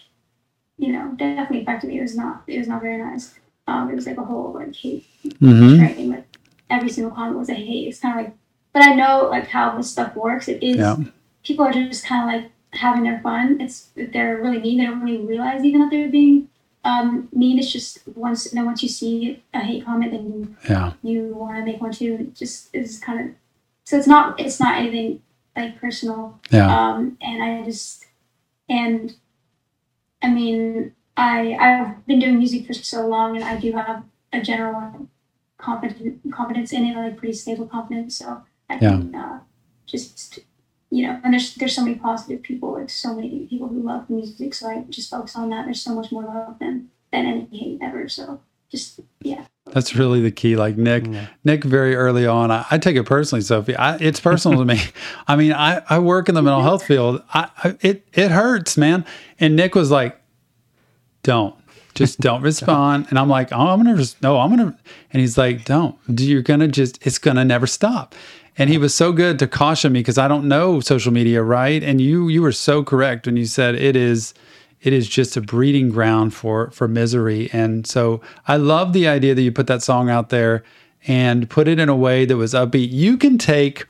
[0.78, 2.00] you know, definitely affected me.
[2.00, 2.44] It was not.
[2.48, 3.36] It was not very nice.
[3.68, 5.82] Um, it was like a whole like hate Mm-hmm.
[5.82, 6.38] writing like
[6.70, 7.88] every single comment was a hate.
[7.88, 8.36] It's kind of like,
[8.74, 10.48] but I know like how this stuff works.
[10.48, 10.96] It is Yeah.
[11.44, 13.60] people are just kind of like having their fun.
[13.62, 14.78] It's they're really mean.
[14.78, 16.50] They don't really realize even that they're being
[16.84, 17.60] um, mean.
[17.60, 20.94] It's just once then once you see a hate comment, then you Yeah.
[21.04, 22.18] you want to make one too.
[22.22, 23.36] It just is kind of
[23.84, 25.22] so it's not it's not anything
[25.56, 26.40] like personal.
[26.52, 26.68] Yeah.
[26.70, 28.06] Um, and I just
[28.70, 29.16] and
[30.22, 34.42] I mean I I've been doing music for so long, and I do have a
[34.42, 35.08] general
[35.58, 38.18] confidence confidence in it, like pretty stable confidence.
[38.18, 38.80] So I Yeah.
[38.92, 39.40] can uh,
[39.86, 40.40] just
[40.92, 44.10] you know, and there's there's so many positive people, like so many people who love
[44.10, 44.54] music.
[44.54, 45.66] So I just focus on that.
[45.66, 48.10] There's so much more love than than any hate ever.
[48.10, 49.46] So just yeah.
[49.72, 50.56] That's really the key.
[50.56, 51.28] Like Nick, Yeah.
[51.44, 53.76] Nick, very early on, I, I take it personally, Sophie.
[53.76, 54.82] I, it's personal to me.
[55.28, 57.22] I mean, I, I work in the mental health field.
[57.34, 59.06] I, I it it hurts, man.
[59.40, 60.20] And Nick was like,
[61.24, 61.56] "Don't,
[61.94, 64.78] just don't respond." And I'm like, "Oh, I'm gonna just no, I'm gonna."
[65.14, 65.96] And he's like, "Don't.
[66.16, 67.06] Do you're gonna just.
[67.06, 68.16] It's gonna never stop."
[68.60, 71.82] And he was so good to caution me because I don't know social media, right?
[71.82, 74.34] And you you were so correct when you said it is
[74.82, 77.50] it is just a breeding ground for for misery.
[77.52, 80.64] And so I love the idea that you put that song out there
[81.08, 82.92] and put it in a way that was upbeat.
[82.92, 83.88] You can take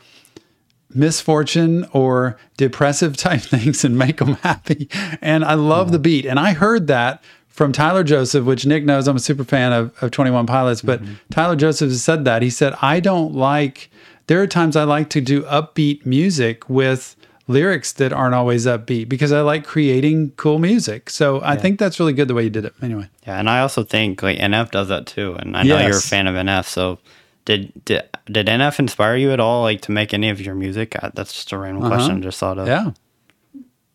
[0.93, 4.87] misfortune or depressive type things and make them happy.
[5.21, 6.25] And I love the beat.
[6.25, 9.91] And I heard that from Tyler Joseph, which Nick knows I'm a super fan of,
[10.01, 11.15] of 21 Pilots, but mm-hmm.
[11.29, 12.41] Tyler Joseph has said that.
[12.41, 13.91] He said, I don't like,
[14.29, 17.15] there are times I like to do upbeat music with
[17.47, 21.09] lyrics that aren't always upbeat because I like creating cool music.
[21.09, 22.73] So I think that's really good the way you did it.
[22.79, 23.09] Anyway.
[23.25, 26.01] Yeah, and I also think like NF does that too, and I know you're a
[26.01, 26.65] fan of NF.
[26.65, 26.99] So
[27.45, 30.95] did did did NF inspire you at all, like to make any of your music?
[31.01, 32.17] Uh, That's just a random question.
[32.17, 32.67] I Just thought of.
[32.67, 32.91] Yeah.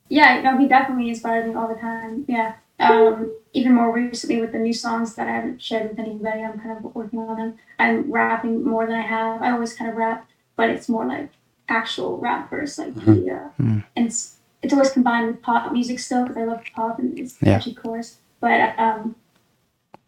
[0.08, 2.24] Yeah, no, he definitely inspired me all the time.
[2.26, 2.54] Yeah.
[2.80, 6.58] Um, even more recently with the new songs that I haven't shared with anybody, I'm
[6.58, 7.54] kind of working on them.
[7.78, 9.42] I'm rapping more than I have.
[9.42, 11.30] I always kind of rap, but it's more like
[11.68, 13.62] actual rap verse, like the, uh,
[13.96, 17.36] and it's it's always combined with pop music still because I love pop and it's
[17.40, 17.58] Yeah.
[17.58, 18.16] catchy chorus.
[18.40, 19.14] But um,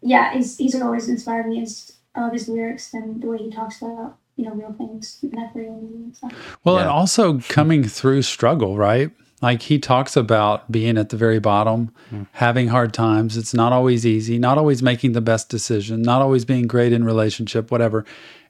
[0.01, 3.81] yeah, he's he's always inspired me as uh, his lyrics and the way he talks
[3.81, 6.33] about you know real things, not real and stuff.
[6.65, 6.81] Well, Yeah.
[6.81, 9.11] and also coming through struggle, right?
[9.41, 11.93] Like he talks about being at the very bottom,
[12.31, 13.37] having hard times.
[13.37, 17.03] It's not always easy, not always making the best decision, not always being great in
[17.03, 18.03] relationship, whatever.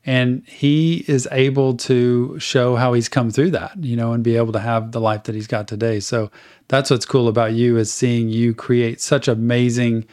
[0.05, 4.37] And he is able to show how he's come through that, you know, and be
[4.37, 5.99] able to have the life that he's got today.
[5.99, 6.31] So
[6.69, 10.05] that's what's cool about you is seeing you create such amazing.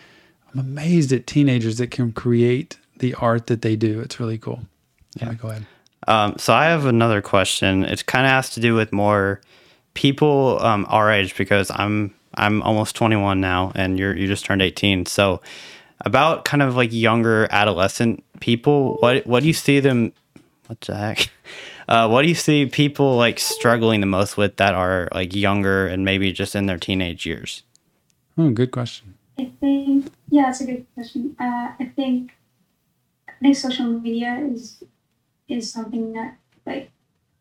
[0.53, 4.01] I'm amazed at teenagers that can create the art that they do.
[4.01, 4.63] It's really cool.
[5.15, 5.67] Yeah, go ahead.
[6.09, 7.85] Um, so I have another question.
[7.85, 9.41] It kind of has to do with more
[9.95, 14.63] people um, our age because I'm I'm almost 21 now, and you're you just turned
[14.63, 15.07] 18.
[15.07, 15.41] So
[16.01, 20.13] about kind of like younger adolescent people, what what do you see them?
[20.67, 21.31] What the heck?
[21.87, 25.87] Uh, what do you see people like struggling the most with that are like younger
[25.87, 27.63] and maybe just in their teenage years?
[28.39, 29.15] Oh, good question.
[29.39, 31.37] I think yeah, that's a good question.
[31.39, 32.33] Uh, I think
[33.29, 34.83] I think social media is
[35.47, 36.91] is something that like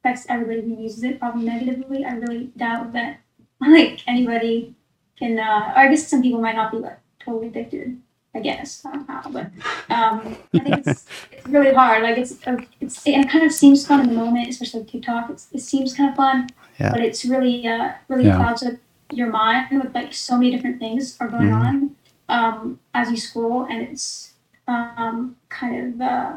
[0.03, 2.03] affects everybody who uses it probably negatively.
[2.05, 3.19] I really doubt that
[3.61, 4.75] like anybody
[5.17, 5.39] can.
[5.39, 7.99] Uh, or I guess some people might not be like totally addicted.
[8.35, 9.45] I guess I don't know, but
[9.93, 12.01] um, I think it's, it's really hard.
[12.01, 15.29] Like it's uh, it's it kind of seems fun in the moment, especially with TikTok.
[15.29, 16.91] It's, it seems kind of fun, Yeah.
[16.91, 18.37] but it's really uh, really Yeah.
[18.37, 18.73] clouds up
[19.11, 21.95] your mind with like so many different things are going on
[22.27, 24.33] um, as you scroll, and it's
[24.67, 26.33] um, kind of uh,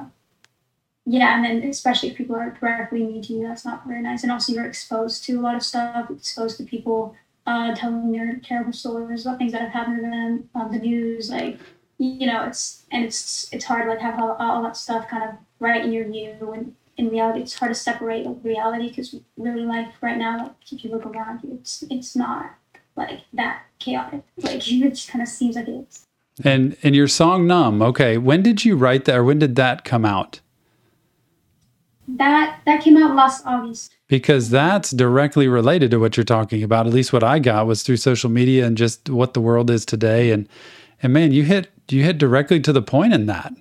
[1.06, 4.24] yeah, and then especially if people are directly mean to you, that's not very nice.
[4.24, 7.14] And also, you're exposed to a lot of stuff, exposed to people
[7.46, 11.30] uh, telling their terrible stories about things that have happened to them on the news,
[11.30, 11.58] like
[11.98, 15.22] you know, it's and it's it's hard to like have all, all that stuff kind
[15.22, 19.14] of right in your view, and in reality, it's hard to separate like reality because
[19.36, 22.54] really life right now, like if you look around you, it's it's not
[22.96, 24.24] like that chaotic.
[24.38, 26.02] Like it just kind of seems like it's.
[26.44, 29.84] And and your song "Numb." Okay, when did you write that, or when did that
[29.84, 30.40] come out?
[32.08, 33.94] That that came out last August.
[34.08, 36.86] Because that's directly related to what you're talking about.
[36.86, 39.84] At least what I got was through social media and just what the world is
[39.84, 40.30] today.
[40.30, 40.48] And
[41.02, 43.52] and man, you hit you hit directly to the point in that.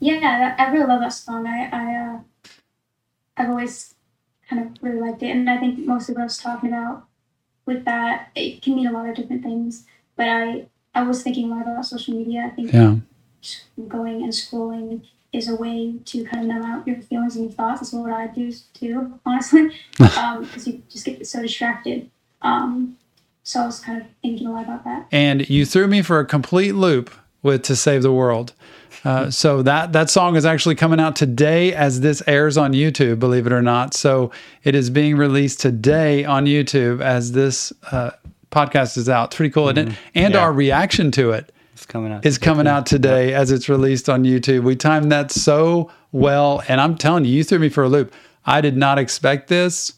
[0.00, 1.46] Yeah, I really love that song.
[1.46, 2.18] I, I uh,
[3.36, 3.94] I've always
[4.50, 7.06] kind of really liked it, and I think most of what I was talking about
[7.64, 9.86] with that it can mean a lot of different things.
[10.16, 12.50] But I I was thinking a lot about social media.
[12.52, 12.96] I think Yeah.
[13.88, 17.52] going and scrolling is a way to kind of numb out your feelings and your
[17.54, 17.80] thoughts.
[17.80, 22.10] That's what I do too, honestly, because you just get so distracted.
[22.42, 22.96] Um,
[23.44, 25.06] so I was kind of thinking a lot about that.
[25.10, 27.10] And you threw me for a complete loop
[27.42, 28.52] with "To Save the World."
[29.04, 33.18] Uh, so that that song is actually coming out today as this airs on YouTube.
[33.18, 34.30] Believe it or not, so
[34.62, 38.10] it is being released today on YouTube as this uh,
[38.52, 39.28] podcast is out.
[39.30, 39.98] It's pretty cool, isn't it?
[40.14, 40.40] And Yeah.
[40.40, 41.50] our reaction to it
[41.82, 42.24] It's coming out.
[42.24, 44.62] is coming out today as it's released on YouTube.
[44.62, 46.62] We timed that so well.
[46.68, 48.14] And I'm telling you, you threw me for a loop.
[48.44, 49.94] I did not expect this.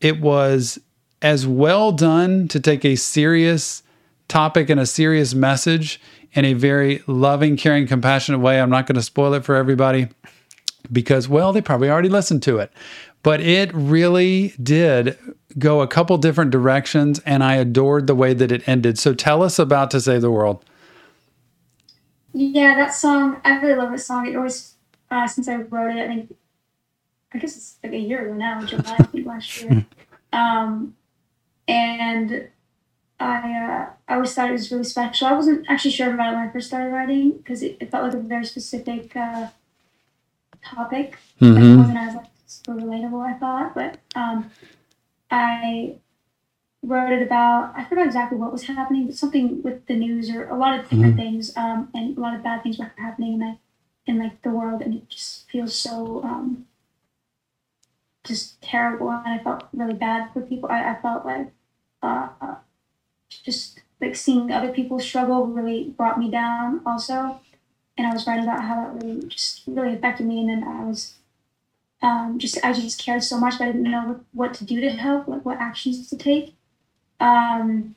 [0.00, 0.78] It was
[1.22, 3.82] as well done to take a serious
[4.28, 6.00] topic and a serious message
[6.34, 8.60] in a very loving, caring, compassionate way.
[8.60, 10.08] I'm not going to spoil it for everybody
[10.92, 12.72] because, well, they probably already listened to it.
[13.24, 15.18] But it really did
[15.58, 18.98] go a couple different directions, and I adored the way that it ended.
[18.98, 20.64] So tell us about To Save the World.
[22.34, 24.26] Yeah, that song, I really love this song.
[24.26, 24.74] It always,
[25.10, 26.36] uh, since I wrote it, I think,
[27.32, 29.86] I guess it's like a year ago now, July, I think last year.
[30.32, 30.96] Um,
[31.68, 32.48] and
[33.20, 35.28] I, uh, I always thought it was really special.
[35.28, 38.04] I wasn't actually sure about it when I first started writing because it, it felt
[38.04, 39.48] like a very specific uh,
[40.64, 41.18] topic.
[41.40, 41.54] Mhm.
[41.54, 44.50] Like, it wasn't as like super relatable, I thought, but um,
[45.30, 45.96] I
[46.86, 47.72] wrote it about.
[47.76, 50.88] I forgot exactly what was happening, but something with the news or a lot of
[50.88, 53.58] different things, um, and a lot of bad things were happening in like
[54.06, 56.66] in like the world, and it just feels so um,
[58.24, 60.70] just terrible, and I felt really bad for people.
[60.70, 61.52] I, I felt like
[62.02, 62.28] uh,
[63.28, 67.40] just like seeing other people struggle really brought me down also
[67.96, 70.40] and I was writing about how that really just really affected me.
[70.40, 71.14] And then I was
[72.02, 74.90] um, just I just cared so much that I didn't know what to do to
[74.90, 76.54] help, like what actions to take.
[77.24, 77.94] Um,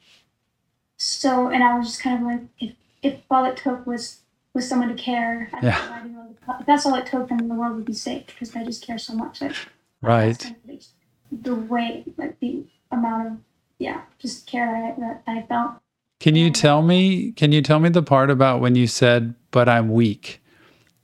[0.98, 4.22] so and I was just kind of like, if if all it took was
[4.54, 5.78] was someone to care, Yeah.
[5.92, 8.56] I didn't know if that's all it took, then the world would be safe because
[8.56, 9.42] I just care so much.
[9.42, 9.54] Like,
[10.02, 10.38] Right.
[10.40, 10.82] kind of like
[11.32, 13.34] the way, like the amount of
[13.80, 14.66] yeah, just care
[14.98, 15.72] that I, that I felt.
[16.20, 17.32] Can you tell me?
[17.34, 20.42] Can you tell me the part about when you said, "But I'm weak"?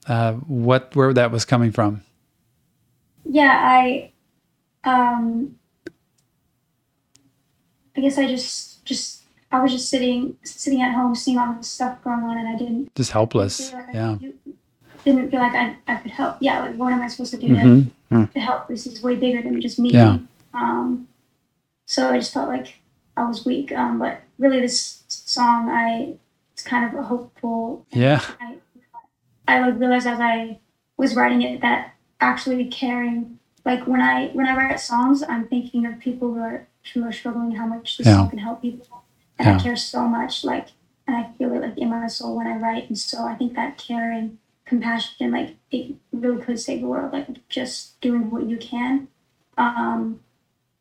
[0.07, 2.01] Uh, what where that was coming from?
[3.25, 4.11] yeah i
[4.83, 5.55] um
[7.95, 11.67] i guess i just just i was just sitting sitting at home seeing all this
[11.69, 13.71] stuff going on and i didn't Just helpless.
[13.73, 14.17] like Yeah.
[14.19, 14.33] do-
[15.05, 17.47] didn't feel like I, I could help yeah like what am i supposed to do
[17.49, 17.91] Mhm.
[18.09, 20.19] to, to help this is way bigger than just me Yeah.
[20.53, 21.07] um
[21.85, 22.79] so i just felt like
[23.17, 26.15] i was weak um but really this song i
[26.53, 28.21] it's kind of a hopeful Yeah.
[28.39, 28.57] I,
[29.47, 30.59] I like realized as I
[30.97, 35.85] was writing it that actually caring, like when I when I write songs, I'm thinking
[35.87, 38.17] of people who are who are struggling, how much this Yeah.
[38.17, 39.03] song can help people,
[39.39, 39.55] and Yeah.
[39.55, 40.69] I care so much, like,
[41.07, 43.53] and I feel it like in my soul when I write, and so I think
[43.55, 48.57] that caring, compassion, like it really could save the world, like just doing what you
[48.57, 49.07] can,
[49.57, 50.19] um,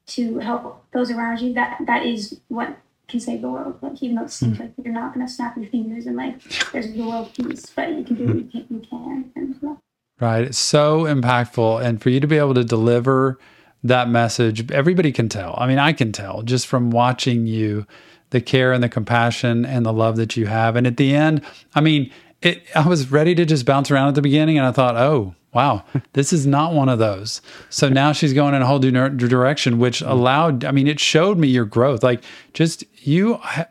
[0.07, 1.53] to help those around you.
[1.53, 2.77] That that is what
[3.09, 3.79] can save the world.
[3.83, 6.41] Like even though it seems like you're not gonna snap your fingers and like
[6.73, 8.67] there's the world peace, but you can do what you can.
[8.71, 9.33] You can.
[9.37, 9.75] And, yeah.
[10.21, 10.45] Right.
[10.45, 11.85] It's so impactful.
[11.85, 13.38] And for you to be able to deliver
[13.85, 15.55] that message, everybody can tell.
[15.59, 17.87] I mean, I can tell just from watching you
[18.31, 20.77] the care and the compassion and the love that you have.
[20.77, 21.42] And at the end,
[21.75, 24.73] I mean, it, I was ready to just bounce around at the beginning and I
[24.73, 27.42] thought, oh, wow, this is not one of those.
[27.71, 30.11] So now she's going in a whole new direction, which mm-hmm.
[30.11, 32.03] allowed, I mean, it showed me your growth.
[32.03, 32.23] Like
[32.55, 33.66] just you, I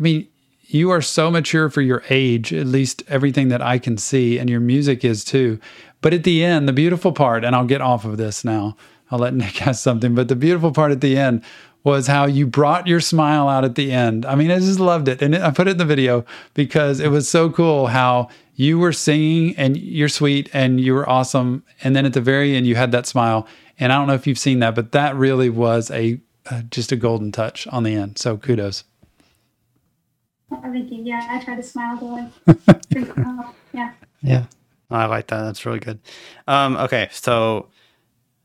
[0.00, 0.28] mean,
[0.66, 4.50] you are so mature for your age, at least everything that I can see, and
[4.50, 5.60] your music is too.
[6.00, 8.76] But at the end, the beautiful part, and I'll get off of this now,
[9.14, 11.44] I'll let Nick ask something, but the beautiful part at the end
[11.84, 14.26] was how you brought your smile out at the end.
[14.26, 15.22] I mean, I just loved it.
[15.22, 16.24] And I put it in the video
[16.54, 21.08] because it was so cool how you were singing and you're sweet and you were
[21.08, 21.62] awesome.
[21.84, 23.46] And then at the very end, you had that smile.
[23.78, 26.90] And I don't know if you've seen that, but that really was a uh, just
[26.90, 28.18] a golden touch on the end.
[28.18, 28.82] So kudos.
[30.50, 33.54] I'm thinking, yeah, I try to smile to like, freak them out.
[33.72, 33.92] yeah.
[34.22, 34.44] Yeah.
[34.90, 35.42] I like that.
[35.42, 35.98] That's really good.
[36.46, 37.68] Um, okay, so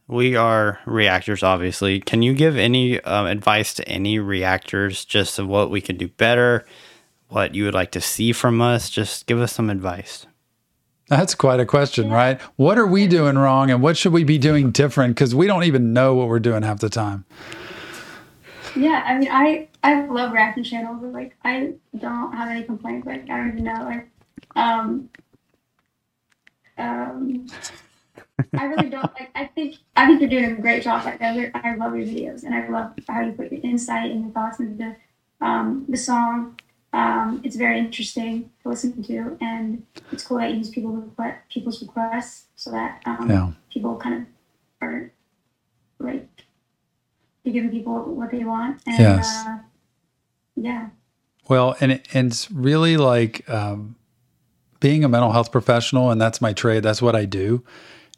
[0.09, 1.99] we are reactors, obviously.
[1.99, 6.07] Can you give any um, advice to any reactors just of what we can do
[6.07, 6.65] better,
[7.27, 8.89] what you would like to see from us?
[8.89, 10.25] Just give us some advice.
[11.09, 12.41] That's quite a question, right?
[12.55, 15.15] What are we doing wrong and what should we be doing different?
[15.15, 17.25] Because we don't even know what we're doing half the time.
[18.75, 20.99] Yeah, I mean, I I love reaction channels.
[21.01, 23.07] But, like, I don't have any complaints.
[23.07, 23.83] Like, I don't even know.
[23.83, 24.09] Like,
[24.55, 25.09] um,
[26.77, 27.47] um,
[28.57, 29.03] I really don't.
[29.19, 31.05] Like, I think I think you're doing a great job.
[31.05, 34.23] Like, I, I love your videos, and I love how you put your insight and
[34.23, 36.59] your thoughts into the um, the song.
[36.91, 41.37] Um, it's very interesting to listen to, and it's cool that you use people request,
[41.49, 43.51] people's requests so that um, Yeah.
[43.71, 44.21] people kind of
[44.81, 45.11] are
[45.99, 46.27] like
[47.43, 48.81] you're giving people what they want.
[48.87, 49.45] And, Yes.
[49.45, 49.57] Uh,
[50.55, 50.89] yeah.
[51.47, 53.95] Well, and, it, and it's really like um,
[54.79, 56.83] being a mental health professional, and that's my trade.
[56.83, 57.63] That's what I do.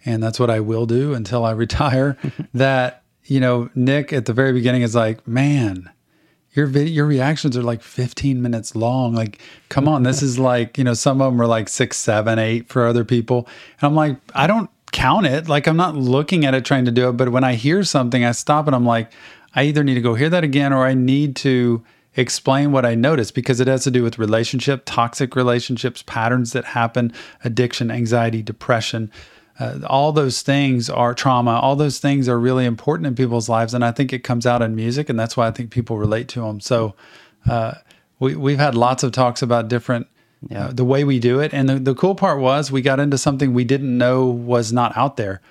[0.05, 2.17] And that's what I will do until I retire.
[2.53, 5.89] that, you know, Nick at the very beginning is like, man,
[6.53, 9.13] your your reactions are like 15 minutes long.
[9.13, 12.39] Like, come on, this is like, you know, some of them are like six, seven,
[12.39, 13.47] eight for other people.
[13.79, 15.47] And I'm like, I don't count it.
[15.47, 17.13] Like, I'm not looking at it trying to do it.
[17.13, 19.11] But when I hear something, I stop and I'm like,
[19.55, 21.83] I either need to go hear that again or I need to
[22.15, 26.65] explain what I noticed because it has to do with relationship, toxic relationships, patterns that
[26.65, 29.09] happen, addiction, anxiety, depression.
[29.61, 31.51] Uh, all those things are trauma.
[31.51, 34.63] All those things are really important in people's lives, and I think it comes out
[34.63, 36.59] in music, and that's why I think people relate to them.
[36.59, 36.95] So,
[37.47, 37.75] uh,
[38.17, 40.07] we we've had lots of talks about different,
[40.53, 43.19] uh, the way we do it, and the the cool part was we got into
[43.19, 45.41] something we didn't know was not out there,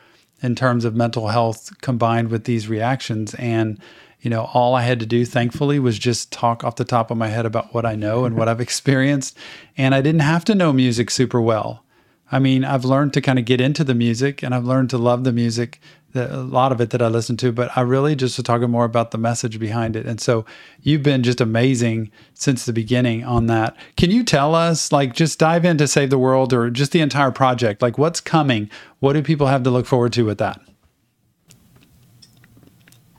[0.43, 3.79] in terms of mental health combined with these reactions, and
[4.23, 7.17] you know all I had to do, thankfully, was just talk off the top of
[7.17, 9.37] my head about what I know and what I've experienced,
[9.77, 11.85] and I didn't have to know music super well.
[12.33, 14.99] I mean, I've learned to kind of get into the music and I've learned to
[14.99, 15.81] love the music,
[16.15, 18.85] a lot of it that I listen to, but I really just was talking more
[18.85, 20.07] about the message behind it.
[20.07, 20.45] And so
[20.81, 23.77] you've been just amazing since the beginning on that.
[23.97, 27.33] Can you tell us, like, just dive into Save the World or just the entire
[27.33, 27.83] project?
[27.83, 28.71] Like, what's coming?
[29.01, 30.61] What do people have to look forward to with that?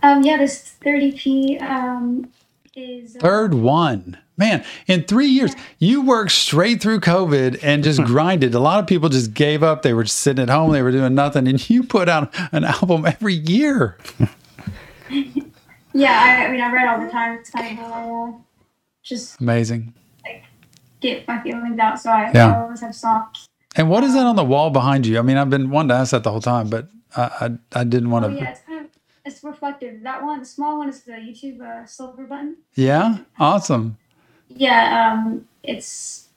[0.03, 2.31] Um, yeah, this 30p um,
[2.75, 3.15] is.
[3.15, 4.17] uh, Third one.
[4.37, 8.55] Man, in three years, you worked straight through COVID and just grinded.
[8.55, 9.81] A lot of people just gave up.
[9.83, 12.63] They were just sitting at home, they were doing nothing, and you put out an
[12.63, 13.97] album every year.
[15.93, 16.11] Yeah,
[16.41, 17.37] I, I mean, I read all the time.
[17.37, 18.33] It's kind of how I uh,
[19.03, 19.93] just Amazing.
[20.25, 20.43] Like,
[21.01, 21.99] get my feelings out.
[21.99, 22.47] So I, Yeah.
[22.55, 23.45] I always have songs.
[23.75, 25.19] And what is that on the wall behind you?
[25.19, 27.21] I mean, I've been wanting to ask that the whole time, but I
[27.73, 28.35] I, I didn't want Oh to.
[28.35, 28.55] yeah,
[29.25, 30.03] it's kind of it's reflective.
[30.03, 32.57] That one, the small one, is the YouTube uh, silver button.
[32.75, 33.97] Yeah, awesome.
[34.49, 36.29] Yeah, um, it's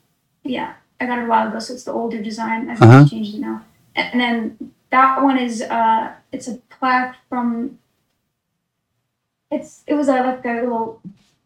[0.44, 0.74] yeah.
[1.00, 2.70] I got it a while ago, so it's the older design.
[2.70, 3.04] I've Uh-huh.
[3.08, 3.62] changed it now.
[3.96, 7.78] And then that one is uh, it's a plaque from.
[9.50, 11.00] It's it was a like a little,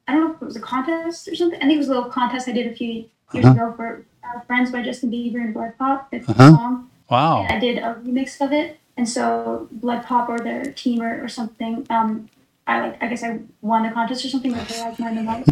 [0.06, 1.58] I don't know if it was a contest or something.
[1.58, 3.50] I think it was a little contest I did a few years Uh-huh.
[3.50, 6.06] ago for uh, Friends by Justin Bieber and BloodPop.
[6.12, 6.42] It's Uh-huh.
[6.44, 6.90] a song.
[7.10, 7.46] Wow.
[7.48, 11.86] I did a remix of it, and so BloodPop or their team or, or something.
[11.88, 12.28] Um,
[12.66, 13.02] I like.
[13.02, 14.52] I guess I won the contest or something.
[14.52, 15.50] But they like mine the most.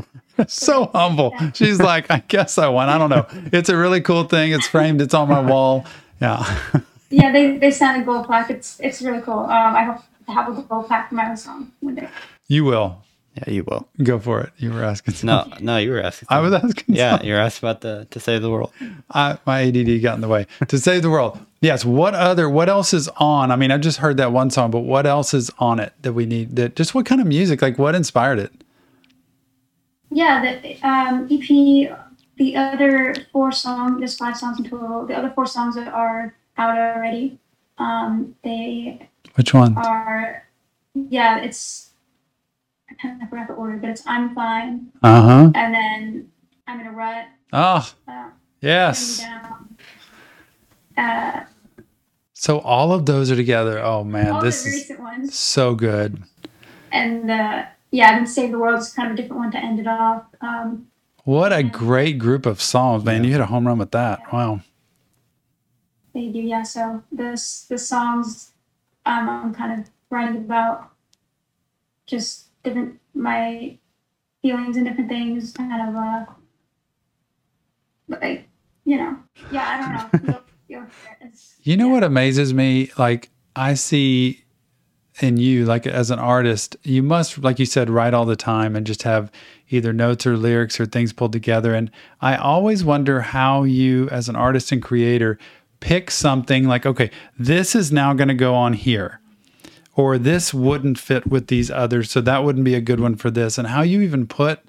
[0.53, 1.33] so humble.
[1.55, 2.91] She's like, I guess I won.
[2.91, 3.27] I don't know.
[3.53, 4.53] It's a really cool thing.
[4.53, 5.01] It's framed.
[5.01, 5.87] It's on my wall.
[6.21, 6.45] Yeah.
[7.09, 8.51] Yeah, they they sent a gold plaque.
[8.51, 9.39] It's it's really cool.
[9.41, 12.09] Um, I hope to have a gold plaque for my own song one day.
[12.49, 13.03] You will
[13.37, 13.89] Yeah, you will.
[14.03, 14.51] go for it.
[14.59, 15.15] You were asking.
[15.23, 16.27] No, no, you were asking.
[16.31, 16.95] I was asking.
[16.95, 17.29] Yeah, something.
[17.29, 18.73] you're asking about the to save the world.
[19.11, 20.47] I, my ADD got in the way.
[20.69, 21.39] To save the world.
[21.61, 21.85] Yes.
[21.85, 22.49] What other?
[22.51, 23.51] What else is on?
[23.51, 26.13] I mean, I just heard that one song, but what else is on it that
[26.13, 26.57] we need?
[26.57, 27.63] That just what kind of music?
[27.63, 28.53] Like what inspired it?
[30.11, 31.97] Yeah, the um, EP,
[32.37, 33.99] the other four songs.
[33.99, 35.07] There's five songs in total.
[35.07, 37.39] The other four songs are out already.
[37.79, 39.77] Um, they Which one?
[39.77, 40.47] are,
[40.95, 41.91] yeah, it's.
[42.89, 45.51] I kind of forgot the order, but it's I'm fine, Uh huh.
[45.55, 46.31] and then
[46.69, 47.27] I'm in a rut.
[47.53, 48.29] Oh Uh,
[48.61, 49.25] yes.
[50.97, 51.09] Down.
[51.09, 51.45] Uh,
[52.35, 53.79] So all of those are together.
[53.83, 55.39] Oh man, all this the is ones.
[55.39, 56.23] so good.
[56.93, 59.59] and uh, yeah, I mean, Save the World is kind of a different one to
[59.59, 60.25] end it off.
[60.41, 60.89] Um,
[61.25, 63.25] What a great group of songs, man!
[63.25, 64.21] You hit a home run with that.
[64.33, 64.61] Wow.
[66.13, 66.63] they do, yeah.
[66.63, 68.53] So this the songs
[69.07, 70.91] um, I'm kind of writing about
[72.07, 73.79] just different my
[74.43, 76.25] feelings and different things, kind of uh,
[78.09, 78.49] like
[78.85, 79.17] you know,
[79.51, 80.41] yeah, I don't know.
[81.63, 81.93] You know yeah.
[81.93, 82.91] what amazes me?
[82.97, 84.45] Like I see
[85.21, 88.77] in you, like as an artist, you must, like you said, write all the time
[88.77, 89.31] and just have
[89.71, 91.75] either notes or lyrics or things pulled together.
[91.75, 95.39] And I always wonder how you, as an artist and creator,
[95.81, 99.21] pick something like, okay, this is now going to go on here.
[99.95, 103.31] Or this wouldn't fit with these others, so that wouldn't be a good one for
[103.31, 103.57] this.
[103.57, 104.61] And how you even put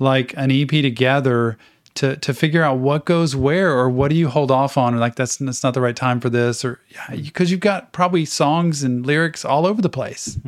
[0.00, 1.56] like an EP together
[1.94, 4.98] to to figure out what goes where or what do you hold off on or
[4.98, 8.24] like that's that's not the right time for this or yeah because you've got probably
[8.24, 10.38] songs and lyrics all over the place.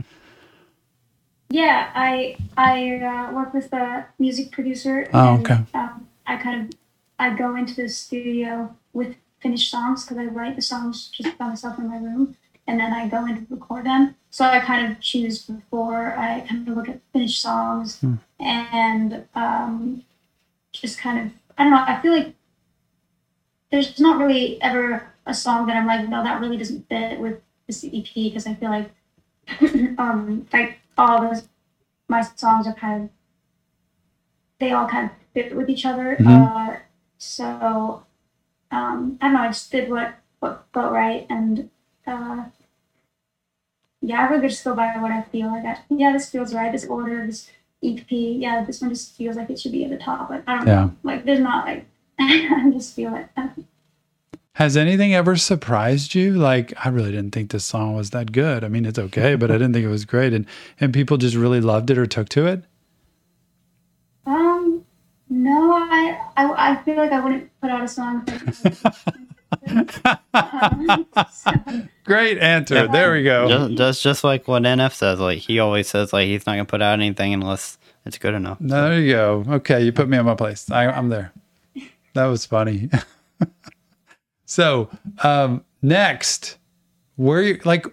[1.49, 5.09] Yeah, I I uh, work with a music producer.
[5.13, 5.61] Oh, and, okay.
[5.75, 6.79] Um, I kind of
[7.19, 11.49] I go into the studio with finished songs because I write the songs just by
[11.49, 12.37] myself in my room,
[12.67, 14.17] and then I go in to record them.
[14.31, 18.15] So I kind of choose before I kind of look at finished songs Hmm.
[18.41, 20.03] and um,
[20.81, 21.85] just kind of I don't know.
[21.87, 22.35] I feel like
[23.71, 27.41] there's not really ever a song that I'm like, no, that really doesn't fit with
[27.67, 28.91] this EP because I feel like
[29.99, 31.49] um like all those
[32.09, 33.11] my songs are kind of
[34.59, 36.17] they all kind of fit with each other.
[36.19, 36.27] Mhm.
[36.27, 36.77] Uh,
[37.19, 38.05] so
[38.71, 39.41] um, I don't know.
[39.41, 41.71] I just did what what felt right, and
[42.07, 42.45] uh,
[44.01, 45.65] yeah, I really just go by what I feel like.
[45.65, 46.73] I, yeah, this feels right.
[46.73, 47.51] This order, this
[47.83, 50.31] EP, yeah, this one just feels like it should be at the top.
[50.31, 50.75] Like I don't Yeah.
[50.87, 50.97] know.
[51.03, 51.87] Like there's not like
[52.19, 53.29] I just feel it.
[54.55, 56.33] Has anything ever surprised you?
[56.33, 58.65] Like I really didn't think this song was that good.
[58.65, 60.47] I mean, it's okay, but I didn't think it was great and
[60.81, 62.65] and people just really loved it or took to it?
[64.25, 64.85] Um,
[65.29, 68.27] no, I, I, I feel like I wouldn't put out a song.
[71.31, 71.53] so,
[72.05, 72.75] Great answer.
[72.75, 72.87] Yeah.
[72.87, 73.49] There we go.
[73.49, 76.65] Just, just just like what NF says, like he always says, like he's not gonna
[76.65, 78.59] put out anything unless it's good enough.
[78.61, 79.45] There you go.
[79.49, 80.71] Okay, you put me in my place.
[80.71, 81.33] I, I'm there.
[82.15, 82.89] That was funny.
[84.47, 84.89] so,
[85.23, 86.59] um, next,
[87.17, 87.87] where you like?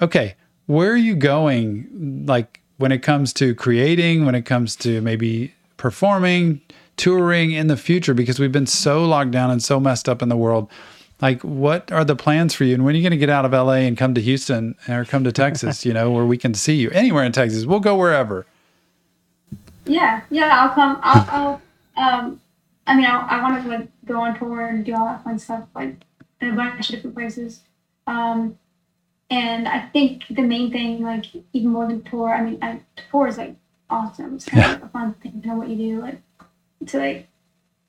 [0.00, 0.36] Okay,
[0.66, 2.24] where are you going?
[2.26, 6.60] Like when it comes to creating, when it comes to maybe performing,
[6.96, 10.28] touring in the future, because we've been so locked down and so messed up in
[10.28, 10.70] the world.
[11.20, 13.44] Like what are the plans for you and when are you going to get out
[13.44, 16.54] of la and come to houston or come to texas you know where we can
[16.54, 18.46] see you anywhere in texas we'll go wherever
[19.86, 20.98] Yeah, yeah, I'll come.
[21.02, 21.60] I'll,
[21.96, 22.40] I'll um,
[22.86, 25.38] I mean, I, I want to like go on tour and do all that fun
[25.38, 25.96] stuff, like
[26.40, 27.62] in a bunch of different places.
[28.06, 28.58] Um,
[29.30, 33.28] and I think the main thing, like even more than tour, I mean, I, tour
[33.28, 33.56] is like
[33.90, 34.36] awesome.
[34.36, 36.20] It's kind of like a fun thing to know what you do, like
[36.86, 37.28] to like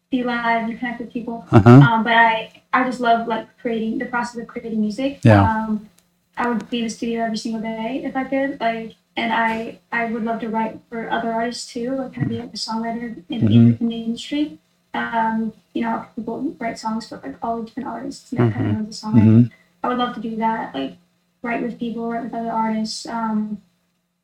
[0.09, 1.45] be live and connect with people.
[1.51, 1.69] uh-huh.
[1.69, 5.19] Um, but I, I just love like creating the process of creating music.
[5.23, 5.43] Yeah.
[5.43, 5.89] Um,
[6.37, 8.59] I would be in the studio every single day if I could.
[8.59, 11.95] Like, and I, I would love to write for other artists too.
[11.95, 13.81] Like, kind of be like a songwriter in, Mhm.
[13.81, 14.59] in the industry.
[14.93, 18.31] Um, you know, people write songs for like all different artists.
[18.31, 19.23] And that kind of a songwriter.
[19.47, 19.51] Mhm.
[19.83, 20.73] I would love to do that.
[20.73, 20.97] Like,
[21.41, 23.61] write with people, write with other artists, um,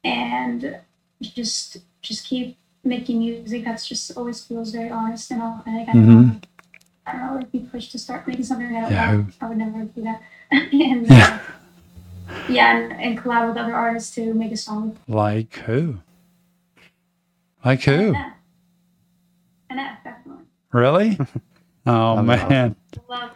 [0.04, 0.78] and
[1.22, 5.90] just just keep making music that's just always feels very honest and authentic.
[5.90, 6.26] I don't Mhm.
[6.28, 6.40] know.
[7.06, 9.12] I don't know, like be pushed to start making something I don't Yeah.
[9.12, 9.28] know.
[9.42, 10.22] I would never do that.
[10.52, 11.40] and Yeah.
[12.30, 14.98] uh, yeah, and, and collab with other artists to make a song.
[15.08, 16.00] like who
[17.66, 18.38] like who And that,
[19.70, 20.44] and that definitely.
[20.72, 21.18] really
[21.86, 22.76] oh That'd be man
[23.10, 23.32] Love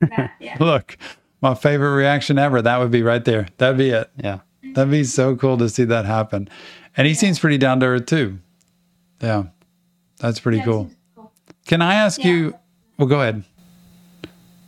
[0.00, 0.32] that.
[0.40, 0.56] Yeah.
[0.60, 0.96] look
[1.42, 4.40] my favorite reaction ever that would be right there that'd be it Yeah.
[4.74, 6.48] That'd be so cool to see that happen.
[6.96, 8.38] And he seems pretty down to earth too.
[9.20, 9.44] Yeah.
[10.18, 10.90] That's pretty Yeah, cool.
[11.14, 11.32] cool.
[11.66, 12.30] Can I ask Yeah.
[12.30, 12.54] you?
[12.98, 13.44] Well, go ahead.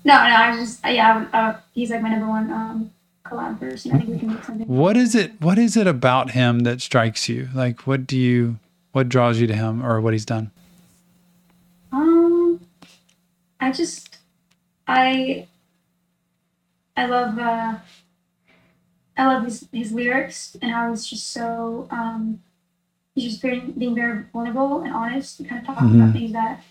[0.05, 1.26] No, no, I was just yeah.
[1.32, 2.90] Uh, he's like my number one um,
[3.24, 3.92] collab person.
[3.92, 4.66] I think we can make something.
[4.66, 5.40] What is it?
[5.40, 7.48] What is it about him that strikes you?
[7.55, 8.59] Like, what do you?
[8.92, 10.50] What draws you to him, or what he's done?
[11.92, 12.61] Um,
[13.61, 14.18] I just,
[14.86, 15.46] I,
[16.96, 17.78] I love, uh,
[19.16, 22.40] I love his, his lyrics and how he's just so, um,
[23.14, 26.02] he's just very, being very vulnerable and honest and kind of talking Mhm.
[26.02, 26.62] about things that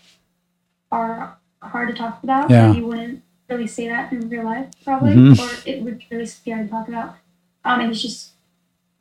[0.90, 2.50] are hard to talk about.
[2.50, 2.72] Yeah.
[2.72, 5.38] You wouldn't really say that in real life, probably, Mhm.
[5.38, 7.16] or it would be really scary to talk about.
[7.64, 8.32] Um, and he's just,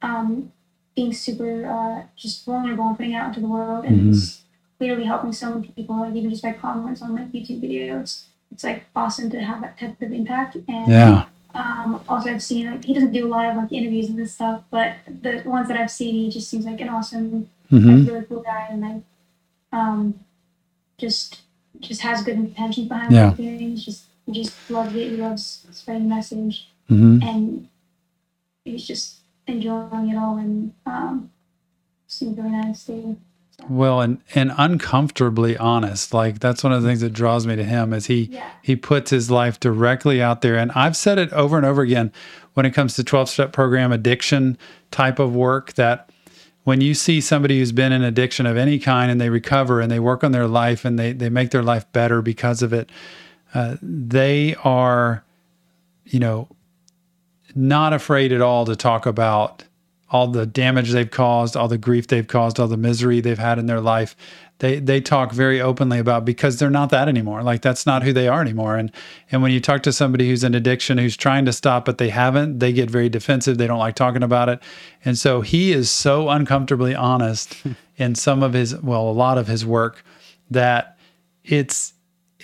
[0.02, 0.52] um,
[0.96, 4.10] being super, uh, just vulnerable and putting it out into the world and Mhm.
[4.14, 4.44] it's
[4.78, 8.26] clearly helping so many people, like even just by comments on like YouTube videos.
[8.52, 10.56] It's like awesome to have that type of impact.
[10.68, 11.26] And Yeah.
[11.54, 14.34] Um, also I've seen like he doesn't do a lot of like interviews and this
[14.34, 18.08] stuff, but the ones that I've seen, he just seems like an awesome, hmm like,
[18.08, 19.04] really cool guy, and like
[19.72, 20.20] um,
[20.98, 21.42] just
[21.80, 23.30] just has good intentions behind Yeah.
[23.30, 23.70] what he's doing.
[23.72, 25.10] He's just he just loves it.
[25.10, 27.68] He loves spreading the message, hmm and
[28.66, 31.32] he's just enjoying it all, and um,
[32.08, 33.18] seems really nice too.
[33.70, 36.14] Well, and and uncomfortably honest.
[36.14, 38.50] Like that's one of the things that draws me to him is he Yeah.
[38.62, 40.56] he puts his life directly out there.
[40.58, 42.12] And I've said it over and over again
[42.54, 44.58] when it comes to 12 step program addiction
[44.92, 46.10] type of work that
[46.64, 49.92] when you see somebody who's been in addiction of any kind and they recover and
[49.92, 52.90] they work on their life and they, they make their life better because of it,
[53.56, 55.24] uh, they are,
[56.06, 56.48] you know,
[57.56, 59.64] not afraid at all to talk about
[60.12, 63.58] all the damage they've caused, all the grief they've caused, all the misery they've had
[63.58, 64.16] in their life.
[64.60, 67.42] They they talk very openly about because they're not that anymore.
[67.42, 68.78] Like that's not who they are anymore.
[68.78, 68.92] And
[69.32, 72.10] and when you talk to somebody who's in addiction who's trying to stop but they
[72.10, 73.58] haven't, they get very defensive.
[73.58, 74.62] They don't like talking about it.
[75.04, 77.56] And so he is so uncomfortably honest
[77.98, 80.04] in some of his well, a lot of his work
[80.52, 80.98] that
[81.44, 81.94] it's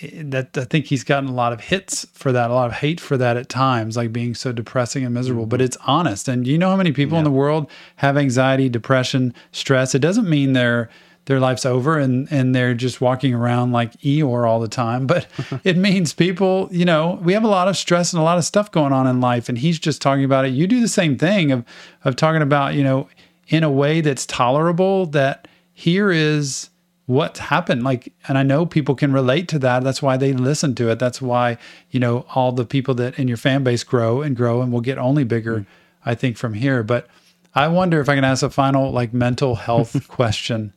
[0.02, 3.00] that I think he's gotten a lot of hits for that, a lot of hate
[3.00, 5.46] for that at times, like being so depressing and miserable.
[5.46, 5.66] But mm-hmm.
[5.66, 6.28] it's honest.
[6.28, 9.94] And you know how many people in the world have anxiety, depression, stress?
[9.94, 10.88] It doesn't mean their
[11.24, 15.06] their life's over and and they're just walking around like Eeyore all the time.
[15.06, 15.26] But
[15.64, 18.44] it means people, you know, we have a lot of stress and a lot of
[18.44, 19.48] stuff going on in life.
[19.48, 20.48] And he's just talking about it.
[20.48, 21.64] You do the same thing of
[22.04, 23.08] of talking about, you know,
[23.48, 25.06] in a way that's tolerable.
[25.06, 26.70] That here is
[27.08, 27.82] what's happened?
[27.82, 29.82] Like and i know people can relate to that.
[29.82, 30.98] That's why they listen to it.
[30.98, 31.56] That's why
[31.90, 34.82] you know all the people that in your fan base grow and grow and will
[34.82, 35.66] get only bigger
[36.04, 36.82] i think from here.
[36.82, 37.08] But
[37.54, 40.74] i wonder if i can ask a final like mental health question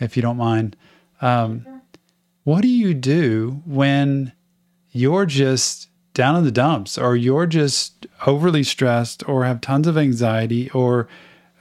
[0.00, 0.74] if you don't mind.
[1.20, 1.66] Um,
[2.44, 4.32] what do you do when
[4.90, 9.98] you're just down in the dumps or you're just overly stressed or have tons of
[9.98, 11.08] anxiety or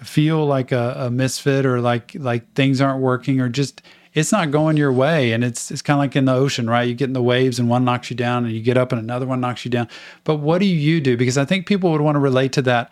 [0.02, 3.82] feel like a, a misfit or like like things aren't working or just
[4.14, 6.88] it's not going your way and it's it's kind of like in the ocean right?
[6.88, 9.02] You get in the waves and one knocks you down and you get up and
[9.02, 9.88] another one knocks you down.
[10.24, 11.18] But what do you do?
[11.18, 12.92] Because i think people would want to relate to that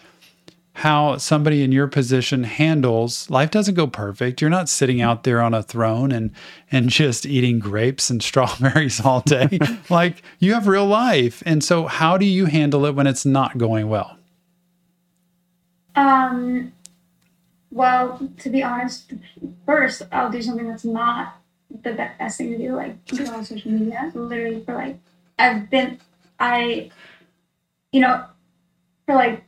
[0.73, 4.39] how somebody in your position handles life doesn't go perfect.
[4.39, 6.31] You're not sitting out there on a throne and
[6.71, 9.59] and just eating grapes and strawberries all day.
[9.89, 11.43] Like you have real life.
[11.45, 14.17] And so how do you handle it when it's not going well?
[15.95, 16.71] Um,
[17.71, 19.13] well, to be honest,
[19.65, 21.37] first I'll do something that's not
[21.69, 24.11] the best thing to do, like go on social media.
[24.13, 24.99] Literally, for like,
[25.39, 25.99] I've been,
[26.39, 26.91] I,
[27.91, 28.25] you know,
[29.05, 29.43] for like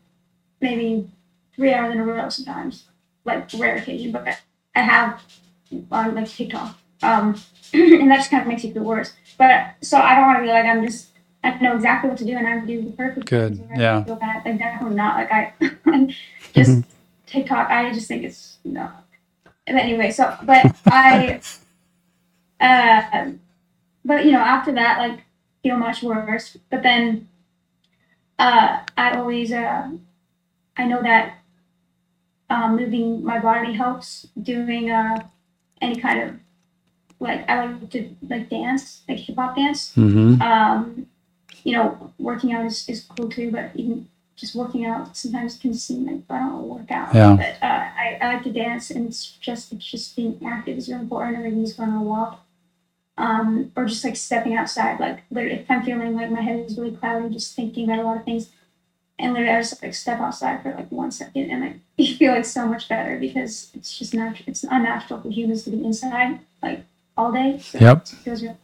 [0.62, 1.10] maybe
[1.56, 2.86] three hours in a row sometimes,
[3.26, 4.40] like rare occasion, but
[4.76, 5.22] I have
[5.92, 6.78] on like TikTok.
[7.02, 7.36] Um,
[7.74, 9.14] and that just kind of makes you feel worse.
[9.38, 11.10] But so I don't want to be like I'm just
[11.44, 13.30] I know exactly what to do and I do the perfect.
[13.30, 14.04] Good, things, and I yeah.
[14.04, 14.46] Feel bad.
[14.46, 15.18] Like definitely not.
[15.18, 16.16] Like I
[16.54, 16.84] just
[17.34, 17.70] TikTok.
[17.70, 18.90] I just think it's no.
[19.66, 21.42] But anyway, so but I,
[22.60, 23.32] uh,
[24.06, 25.26] but you know after that like
[25.64, 26.58] feel much worse.
[26.70, 27.28] But then,
[28.38, 29.90] uh, I always uh,
[30.78, 31.40] I know that
[32.50, 34.28] um, moving my body helps.
[34.40, 35.28] Doing uh,
[35.82, 36.36] any kind of
[37.20, 39.96] like I like to like dance, like hip hop dance.
[39.96, 40.42] Mm-hmm.
[40.42, 41.08] Um,
[41.64, 45.74] you know, working out is, is cool too, but even just working out sometimes can
[45.74, 47.14] seem like I don't work out.
[47.14, 47.36] Yeah.
[47.36, 50.90] But uh, I, I like to dance, and it's just it's just being active is
[50.90, 51.38] really important.
[51.38, 52.44] Or maybe just going on a walk,
[53.18, 55.00] um, or just like stepping outside.
[55.00, 58.04] Like literally, if I'm feeling like my head is really cloudy, just thinking about a
[58.04, 58.50] lot of things,
[59.20, 62.34] and literally I just like step outside for like one second, and like you feel
[62.34, 64.46] like so much better because it's just natural.
[64.48, 67.60] It's unnatural for humans to be inside like all day.
[67.60, 68.02] So Yep.
[68.02, 68.58] It feels real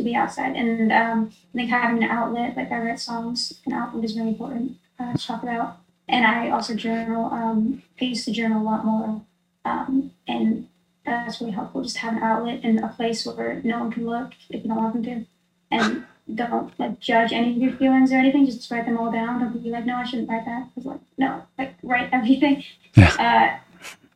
[0.00, 3.72] to be outside, and um, I think having an outlet, like I write songs, an
[3.72, 5.78] outlet is really important uh, to talk about.
[6.08, 7.26] And I also journal.
[7.32, 9.22] Um, I used to journal a lot more,
[9.64, 10.68] um, and
[11.06, 11.82] that's really helpful.
[11.82, 14.76] Just have an outlet and a place where no one can look if you don't
[14.76, 15.26] want them to,
[15.70, 18.46] and don't like judge any of your feelings or anything.
[18.46, 19.40] Just write them all down.
[19.40, 20.68] Don't be like, no, I shouldn't write that.
[20.76, 22.64] It's like, no, like write everything.
[22.96, 23.56] Uh,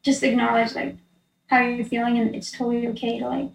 [0.03, 0.97] just acknowledge like
[1.47, 3.51] how you're feeling, and it's totally okay to like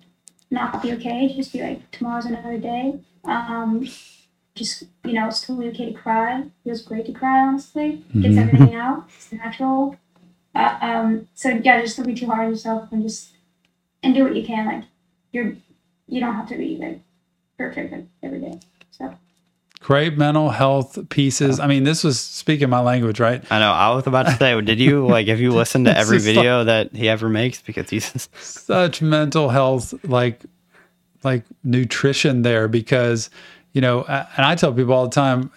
[0.51, 1.33] not be okay.
[1.35, 2.99] Just be like, tomorrow's another day.
[3.25, 3.87] Um,
[4.55, 6.41] just you know, it's totally okay to cry.
[6.41, 7.39] It feels great to cry.
[7.39, 8.37] Honestly, gets Mhm.
[8.39, 9.07] everything out.
[9.15, 9.95] It's natural.
[10.55, 13.33] Uh, um, so yeah, just don't be too hard on yourself and just
[14.03, 14.65] and do what you can.
[14.65, 14.83] Like
[15.31, 15.53] you're,
[16.07, 16.99] you don't have to be like
[17.57, 18.59] perfect like, every day.
[19.81, 21.59] Great mental health pieces.
[21.59, 23.43] I mean, this was speaking my language, right?
[23.49, 23.71] I know.
[23.71, 25.27] I was about to say, did you like?
[25.27, 27.61] Have you listened to every video that he ever makes?
[27.61, 30.41] Because he's such mental health like
[31.23, 33.29] like nutrition there because
[33.73, 35.51] you know and i tell people all the time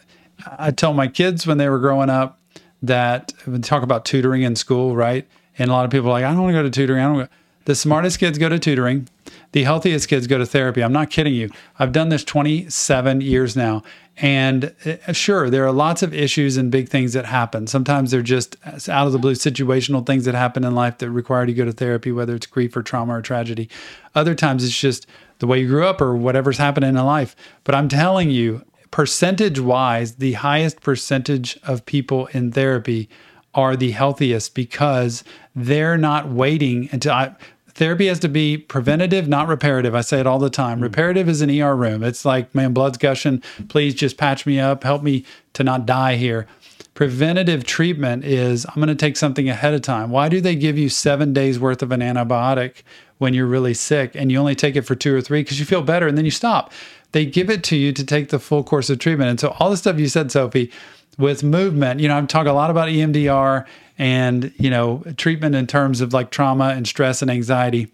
[0.59, 2.41] i tell my kids when they were growing up
[2.83, 5.27] that we talk about tutoring in school right
[5.59, 7.05] and a lot of people are like i don't want to go to tutoring i
[7.05, 7.29] don't wanna-"
[7.65, 9.09] the smartest kids go to tutoring
[9.53, 10.83] the healthiest kids go to therapy.
[10.83, 11.51] I'm not kidding you.
[11.79, 13.83] I've done this 27 years now.
[14.17, 17.67] And uh, sure there are lots of issues and big things that happen.
[17.67, 18.57] Sometimes they're just
[18.89, 21.65] out of the blue situational things that happen in life that require you to go
[21.65, 23.69] to therapy whether it's grief or trauma or tragedy.
[24.15, 25.07] Other times it's just
[25.39, 27.35] the way you grew up or whatever's happening in life.
[27.65, 33.09] But i'm telling you percentage wise the highest percentage of people in therapy
[33.55, 37.35] are the healthiest because they're not waiting until I,
[37.75, 39.95] therapy has to be preventative, not reparative.
[39.95, 40.81] I say it all the time.
[40.81, 42.03] Reparative is an ER room.
[42.03, 43.43] It's like, man, blood's gushing.
[43.69, 44.85] Please just patch me up.
[44.85, 46.47] Help me to not die here.
[46.95, 50.11] Preventative treatment is I'm going to take something ahead of time.
[50.11, 52.83] Why do they give you seven days worth of an antibiotic
[53.19, 55.65] when you're really sick and you only take it for two or three because you
[55.65, 56.71] feel better and then you stop?
[57.13, 59.31] They give it to you to take the full course of treatment.
[59.31, 60.71] And so all the stuff you said, Sophie,
[61.19, 63.67] with movement, you know, I'm talking a lot about EMDR
[63.99, 67.93] and, you know, treatment in terms of like trauma and stress and anxiety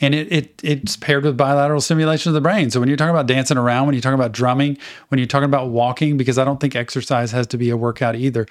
[0.00, 2.70] and it, it it's paired with bilateral stimulation of the brain.
[2.70, 4.78] So when you're talking about dancing around, when you're talking about drumming,
[5.08, 8.14] when you're talking about walking, because I don't think exercise has to be a workout
[8.16, 8.46] either,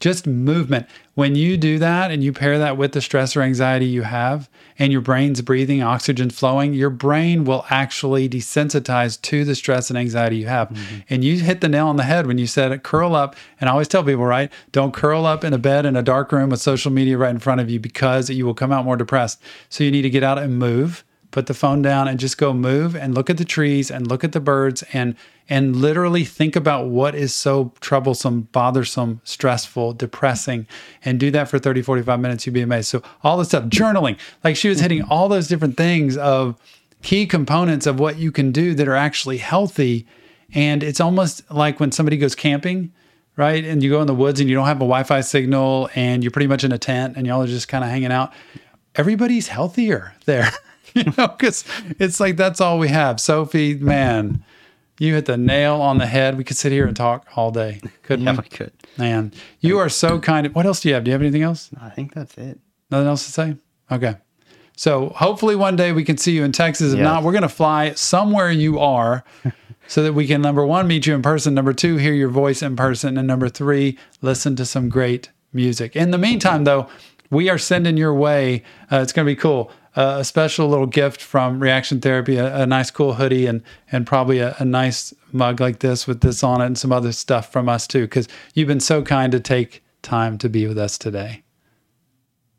[0.00, 0.86] just movement.
[1.14, 4.48] When you do that and you pair that with the stress or anxiety you have,
[4.78, 9.98] and your brain's breathing, oxygen flowing, your brain will actually desensitize to the stress and
[9.98, 10.68] anxiety you have.
[10.68, 10.98] Mm-hmm.
[11.10, 13.34] And you hit the nail on the head when you said curl up.
[13.60, 14.52] And I always tell people, right?
[14.70, 17.40] Don't curl up in a bed in a dark room with social media right in
[17.40, 19.40] front of you because you will come out more depressed.
[19.68, 21.04] So you need to get out and move
[21.38, 24.24] put the phone down and just go move and look at the trees and look
[24.24, 25.14] at the birds and
[25.48, 30.66] and literally think about what is so troublesome bothersome stressful depressing
[31.04, 32.88] and do that for 30 45 minutes you'd be amazed.
[32.88, 36.56] So all this stuff journaling like she was hitting all those different things of
[37.02, 40.08] key components of what you can do that are actually healthy.
[40.52, 42.90] And it's almost like when somebody goes camping
[43.36, 43.64] right?
[43.64, 46.32] And you go in the woods and you don't have a wi-fi signal and you're
[46.32, 48.32] pretty much in a tent and y'all are just kind of hanging out.
[48.96, 50.50] Everybody's healthier there
[51.06, 51.64] you know, because
[51.98, 53.20] it's like that's all we have.
[53.20, 54.42] Sophie, man,
[54.98, 56.36] you hit the nail on the head.
[56.36, 58.38] We could sit here and talk all day, couldn't yeah, we?
[58.38, 58.72] we could.
[58.96, 60.52] Man, you are so kind.
[60.54, 61.04] What else do you have?
[61.04, 61.70] Do you have anything else?
[61.80, 62.58] I think that's it.
[62.90, 63.56] Nothing else to say?
[63.92, 64.16] Okay.
[64.76, 66.92] So hopefully one day we can see you in Texas.
[66.92, 67.04] If Yes.
[67.04, 69.24] not, we're going to fly somewhere you are
[69.88, 71.52] so that we can, number one, meet you in person.
[71.54, 73.18] Number two, hear your voice in person.
[73.18, 75.96] And number three, listen to some great music.
[75.96, 76.88] In the meantime, though,
[77.30, 81.20] we are sending your way, uh, it's going to be cool, a special little gift
[81.22, 85.60] from Reaction Therapy, a, a nice cool hoodie, and and probably a, a, nice mug
[85.60, 88.68] like this with this on it, and some other stuff from us too, because you've
[88.68, 91.42] been so kind to take time to be with us today.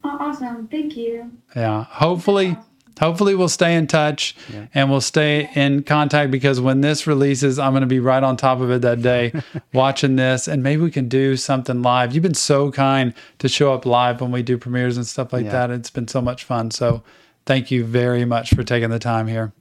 [0.03, 0.67] Oh, awesome!
[0.67, 1.31] Thank you.
[1.55, 2.57] Yeah, hopefully.
[2.99, 4.67] Hopefully, we'll stay in touch yeah.
[4.73, 8.37] and we'll stay in contact because when this releases, I'm going to be right on
[8.37, 9.33] top of it that day
[9.73, 10.47] watching this.
[10.47, 12.13] And maybe we can do something live.
[12.13, 15.45] You've been so kind to show up live when we do premieres and stuff like
[15.45, 15.51] yeah.
[15.51, 15.71] that.
[15.71, 16.71] It's been so much fun.
[16.71, 17.03] So,
[17.45, 19.53] thank you very much for taking the time here.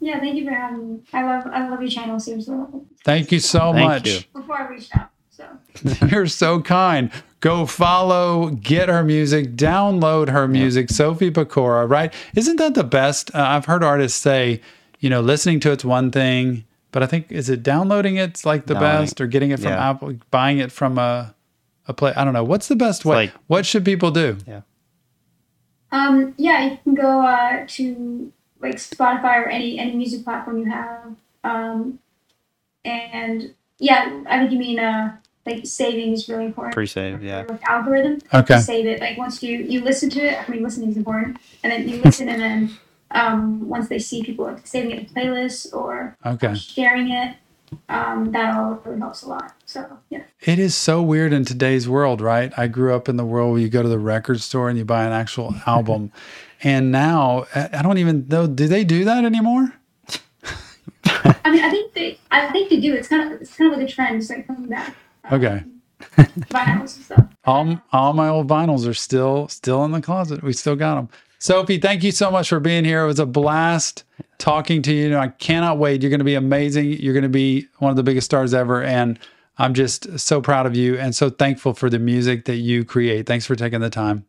[0.00, 1.00] Yeah, thank you for having me.
[1.14, 2.56] I love I love your channel seriously.
[3.04, 4.06] Thank you so thank much.
[4.06, 4.20] You.
[4.34, 5.10] Before I reached out.
[5.30, 5.46] So
[6.06, 7.10] you're so kind.
[7.44, 10.96] Go follow, get her music, download her music, yeah.
[10.96, 12.10] Sophie Pecora, right?
[12.34, 13.34] Isn't that the best?
[13.34, 14.62] Uh, I've heard artists say,
[14.98, 18.64] you know, listening to it's one thing, but I think is it downloading it's like
[18.64, 19.90] the best or getting it from yeah.
[19.90, 21.34] Apple, buying it from a
[21.86, 22.14] a play.
[22.16, 22.44] I don't know.
[22.44, 23.16] What's the best it's way?
[23.16, 24.38] Like, what should people do?
[24.46, 24.62] Yeah.
[25.92, 30.70] Um, yeah, you can go uh, to like Spotify or any any music platform you
[30.70, 31.14] have.
[31.44, 31.98] Um,
[32.86, 36.74] and yeah, I think you mean uh, like saving is really important.
[36.74, 37.44] Pre-save, yeah.
[37.48, 38.18] Like algorithm.
[38.32, 38.58] Okay.
[38.58, 39.00] Save it.
[39.00, 42.00] Like once you you listen to it, I mean listening is important, and then you
[42.02, 42.78] listen, and then
[43.10, 46.54] um, once they see people like saving it to playlists or okay.
[46.54, 47.36] sharing it,
[47.88, 49.52] um, that all really helps a lot.
[49.66, 50.22] So yeah.
[50.40, 52.52] It is so weird in today's world, right?
[52.58, 54.84] I grew up in the world where you go to the record store and you
[54.84, 56.10] buy an actual album,
[56.62, 58.46] and now I don't even know.
[58.46, 59.74] Do they do that anymore?
[61.06, 62.94] I mean, I think they, I think they do.
[62.94, 64.96] It's kind of, it's kind of like a trend, it's like coming back.
[65.32, 65.64] Okay.
[66.16, 67.28] vinyls.
[67.44, 70.42] All, all my old vinyls are still, still in the closet.
[70.42, 71.08] We still got them.
[71.38, 73.04] Sophie, thank you so much for being here.
[73.04, 74.04] It was a blast
[74.38, 75.16] talking to you.
[75.16, 76.02] I cannot wait.
[76.02, 76.92] You're going to be amazing.
[76.92, 78.82] You're going to be one of the biggest stars ever.
[78.82, 79.18] And
[79.58, 83.26] I'm just so proud of you and so thankful for the music that you create.
[83.26, 84.24] Thanks for taking the time.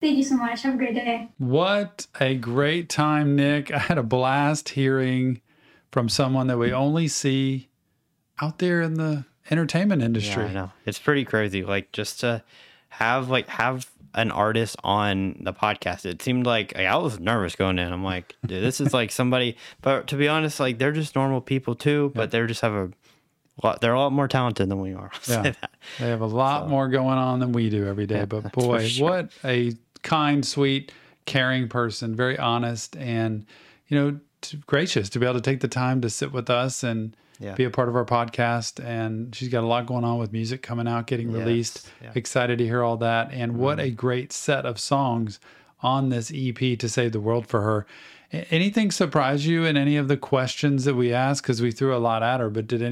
[0.00, 0.62] Thank you so much.
[0.62, 1.28] Have a great day.
[1.38, 3.70] What a great time, Nick.
[3.72, 5.40] I had a blast hearing
[5.90, 7.68] from someone that we only see
[8.40, 10.44] out there in the entertainment industry.
[10.44, 10.72] Yeah, I know.
[10.86, 11.64] It's pretty crazy.
[11.64, 12.42] Like just to
[12.90, 16.04] have like have an artist on the podcast.
[16.04, 17.92] It seemed like, like I was nervous going in.
[17.92, 19.56] I'm like, dude, this is like somebody.
[19.82, 22.12] But to be honest, like they're just normal people too.
[22.14, 22.40] But yeah.
[22.40, 22.90] they just have a
[23.62, 23.80] lot.
[23.80, 25.10] They're a lot more talented than we are.
[25.28, 25.52] Yeah,
[25.98, 28.18] they have a lot so, more going on than we do every day.
[28.18, 29.10] Yeah, but boy, sure.
[29.10, 30.92] what a kind, sweet,
[31.24, 32.14] caring person.
[32.14, 33.46] Very honest and
[33.88, 34.20] you know
[34.66, 37.54] gracious to be able to take the time to sit with us and yeah.
[37.54, 38.84] be a part of our podcast.
[38.84, 41.88] And she's got a lot going on with music coming out, getting released.
[42.02, 42.12] Yeah.
[42.14, 43.32] Excited to hear all that.
[43.32, 43.60] And mm-hmm.
[43.60, 45.40] what a great set of songs
[45.82, 47.86] on this EP to save the world for her.
[48.32, 51.42] Anything surprise you in any of the questions that we asked?
[51.42, 52.82] Because we threw a lot at her, but did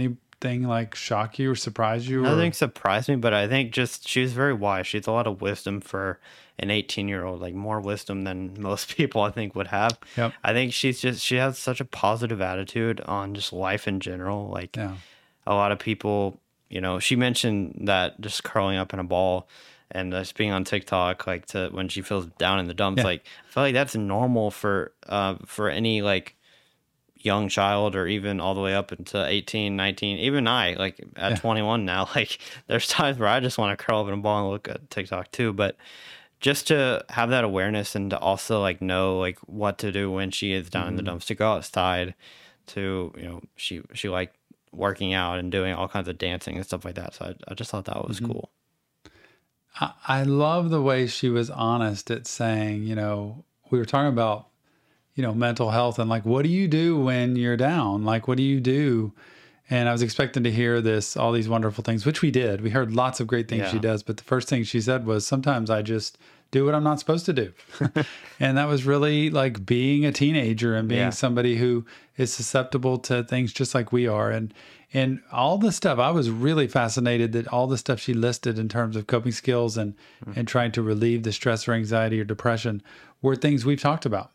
[0.42, 2.22] anything like shock you or surprise you?
[2.22, 4.86] Nothing surprised me, but I think just she was very wise.
[4.86, 6.18] She has a lot of wisdom for
[6.60, 10.32] an 18 year old like more wisdom than most people i think would have yep.
[10.42, 14.48] i think she's just she has such a positive attitude on just life in general
[14.48, 14.94] like yeah.
[15.46, 19.48] a lot of people you know she mentioned that just curling up in a ball
[19.90, 23.04] and just being on tiktok like to when she feels down in the dumps yeah.
[23.04, 26.34] like i feel like that's normal for uh for any like
[27.20, 31.32] young child or even all the way up into 18 19 even i like at
[31.32, 31.36] yeah.
[31.36, 34.42] 21 now like there's times where i just want to curl up in a ball
[34.42, 35.76] and look at tiktok too but
[36.40, 40.30] just to have that awareness and to also like know like what to do when
[40.30, 40.88] she is down mm-hmm.
[40.90, 41.10] in the mm-hmm.
[41.10, 42.14] dumps to go outside
[42.66, 44.32] to you know she she like
[44.72, 47.54] working out and doing all kinds of dancing and stuff like that so i, I
[47.54, 48.32] just thought that was mm-hmm.
[48.32, 48.50] cool
[49.80, 54.08] I, I love the way she was honest at saying you know we were talking
[54.12, 54.48] about
[55.18, 58.36] you know mental health and like what do you do when you're down like what
[58.36, 59.12] do you do
[59.70, 62.62] and I was expecting to hear this, all these wonderful things, which we did.
[62.62, 63.70] We heard lots of great things yeah.
[63.70, 64.02] she does.
[64.02, 66.16] But the first thing she said was, sometimes I just
[66.50, 67.52] do what I'm not supposed to do.
[68.40, 71.10] and that was really like being a teenager and being yeah.
[71.10, 71.84] somebody who
[72.16, 74.30] is susceptible to things just like we are.
[74.30, 74.54] And,
[74.94, 78.70] and all the stuff, I was really fascinated that all the stuff she listed in
[78.70, 79.94] terms of coping skills and,
[80.24, 80.38] mm-hmm.
[80.38, 82.82] and trying to relieve the stress or anxiety or depression
[83.20, 84.30] were things we've talked about.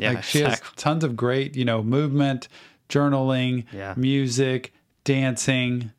[0.00, 0.66] Yeah, like she exactly.
[0.66, 2.48] has tons of great, you know, movement,
[2.88, 3.94] journaling, yeah.
[3.96, 4.72] music,
[5.04, 5.92] dancing.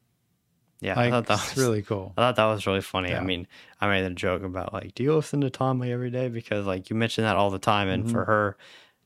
[0.79, 2.13] Yeah, like, I thought that was really cool.
[2.17, 3.09] I thought that was really funny.
[3.09, 3.19] Yeah.
[3.19, 3.47] I mean,
[3.79, 6.27] I made a joke about like, do you listen to Tommy every day?
[6.27, 8.13] Because like you mention that all the time, and mm-hmm.
[8.13, 8.57] for her,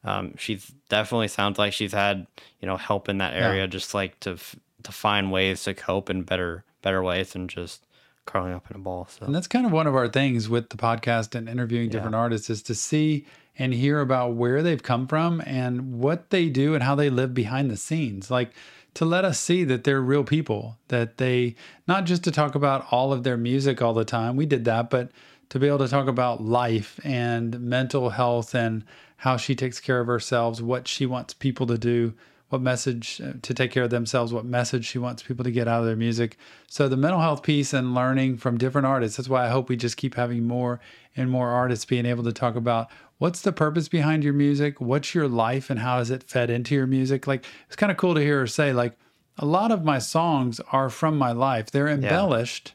[0.03, 2.27] um, she's definitely sounds like she's had
[2.61, 3.67] you know help in that area, yeah.
[3.67, 4.37] just like to
[4.83, 7.85] to find ways to cope in better better ways than just
[8.25, 9.07] curling up in a ball.
[9.09, 12.15] So, and that's kind of one of our things with the podcast and interviewing different
[12.15, 13.25] artists is to see
[13.57, 17.33] and hear about where they've come from and what they do and how they live
[17.33, 18.29] behind the scenes.
[18.29, 18.51] Like
[18.95, 21.55] to let us see that they're real people, that they,
[21.87, 24.89] not just to talk about all of their music all the time, we did that,
[24.89, 25.11] but
[25.49, 28.83] to be able to talk about life and mental health and
[29.17, 32.13] how she takes care of herself, what she wants people to do,
[32.49, 35.67] what message uh, to take care of themselves, what message she wants people to get
[35.67, 36.37] out of their music.
[36.67, 39.17] So the mental health piece and learning from different artists.
[39.17, 40.79] That's why I hope we just keep having more
[41.15, 45.15] and more artists being able to talk about what's the purpose behind your music, what's
[45.15, 47.27] your life, and how is it fed into your music.
[47.27, 48.97] Like it's kind of cool to hear her say, like,
[49.37, 51.69] a lot of my songs are from my life.
[51.69, 52.73] They're embellished.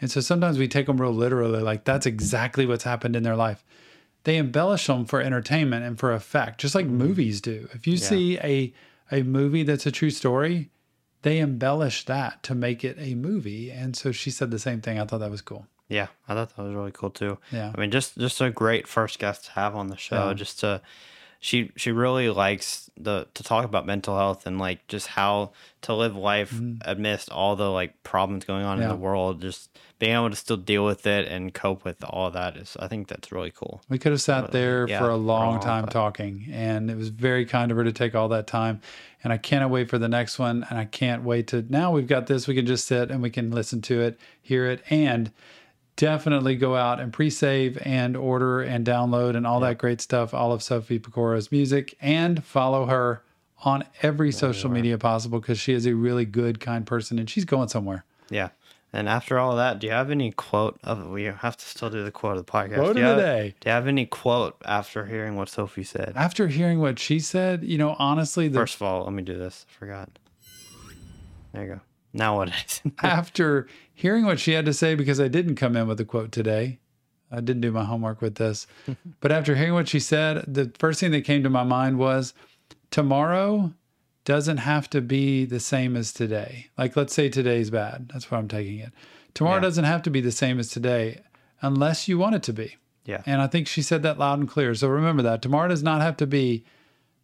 [0.00, 3.36] And so sometimes we take them real literally, like that's exactly what's happened in their
[3.36, 3.64] life.
[4.24, 6.98] They embellish them for entertainment and for effect, just like mm-hmm.
[6.98, 7.68] movies do.
[7.72, 8.72] If you see a
[9.10, 10.70] a movie that's a true story,
[11.22, 13.70] they embellish that to make it a movie.
[13.70, 14.98] And so she said the same thing.
[14.98, 15.66] I thought that was cool.
[15.90, 17.36] Yeah, I thought that was really cool too.
[17.52, 17.72] Yeah.
[17.74, 20.28] I mean, just just a great first guest to have on the show.
[20.28, 20.34] Yeah.
[20.34, 20.80] Just to,
[21.40, 25.50] she she really likes the to talk about mental health and like just how
[25.82, 28.90] to live life amidst all the like problems going on in Mm-hmm.
[28.90, 29.40] The world.
[29.42, 32.88] Just being able to still deal with it and cope with all that is, I
[32.88, 33.82] think that's really cool.
[33.88, 35.86] We could have sat there yeah, for a long time.
[35.86, 38.80] talking, and it was very kind of her to take all that time.
[39.22, 40.64] And I cannot wait for the next one.
[40.70, 42.46] And I can't wait to now we've got this.
[42.46, 45.32] We can just sit and we can listen to it, hear it, and
[46.00, 50.32] definitely go out and pre-save and order and download and all that great stuff.
[50.32, 53.22] All of Sophie Pecora's music and follow her
[53.64, 57.44] on every social media possible because she is a really good, kind person and she's
[57.44, 58.06] going somewhere.
[58.30, 58.48] Yeah.
[58.94, 62.02] And after all that, do you have any quote of we have to still do
[62.02, 62.76] the quote of the podcast?
[62.76, 63.54] Quote do you of the have- day.
[63.60, 66.14] Do you have any quote after hearing what Sophie said?
[66.16, 69.36] After hearing what she said, you know, honestly, the First of all, let me do
[69.36, 69.66] this.
[69.68, 70.08] I forgot.
[71.52, 71.80] There you go.
[72.12, 72.92] Now what is it?
[73.02, 76.32] after hearing what she had to say, because I didn't come in with a quote
[76.32, 76.78] today,
[77.30, 78.66] I didn't do my homework with this,
[79.20, 82.34] but after hearing what she said, the first thing that came to my mind was
[82.90, 83.72] tomorrow
[84.24, 86.66] doesn't have to be the same as today.
[86.76, 88.10] Like, let's say today's bad.
[88.12, 88.92] That's where I'm taking it.
[89.34, 89.62] Tomorrow Yeah.
[89.62, 91.20] doesn't have to be the same as today
[91.62, 92.76] unless you want it to be.
[93.04, 93.22] Yeah.
[93.26, 94.74] And I think she said that loud and clear.
[94.74, 96.64] So remember that tomorrow does not have to be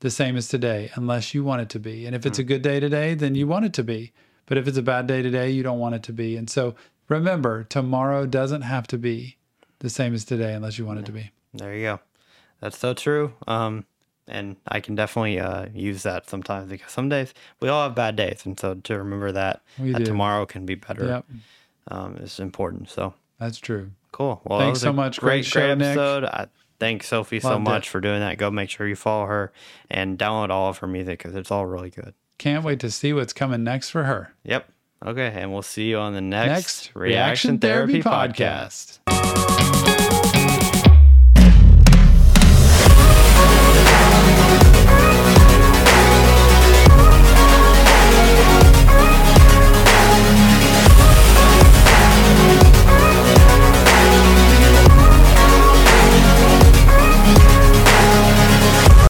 [0.00, 2.06] the same as today unless you want it to be.
[2.06, 2.42] And if it's hmm.
[2.42, 4.12] a good day today, then you want it to be.
[4.46, 6.36] But if it's a bad day today, you don't want it to be.
[6.36, 6.74] And so
[7.08, 9.36] remember, tomorrow doesn't have to be
[9.80, 11.30] the same as today unless you want it to be.
[11.54, 12.00] There you go.
[12.60, 13.34] That's so true.
[13.46, 13.84] Um,
[14.28, 18.16] and I can definitely uh, use that sometimes because some days we all have bad
[18.16, 21.24] days, and so to remember that, that tomorrow can be better Yep,
[21.88, 22.88] um, is important.
[22.90, 23.90] So that's true.
[24.12, 24.40] cool.
[24.44, 25.20] Well, Thanks so much.
[25.20, 25.86] Great, Great great show, Nick.
[25.88, 26.24] episode.
[26.24, 26.46] I
[26.80, 27.70] thank Sophie so Loved it.
[27.70, 28.36] much for doing that.
[28.38, 29.52] Go make sure you follow her
[29.88, 32.12] and download all of her music because it's all really good.
[32.38, 34.32] Can't wait to see what's coming next for her.
[34.44, 34.68] Yep.
[35.04, 39.55] Okay, and we'll see you on the next, Next Reaction Therapy podcast.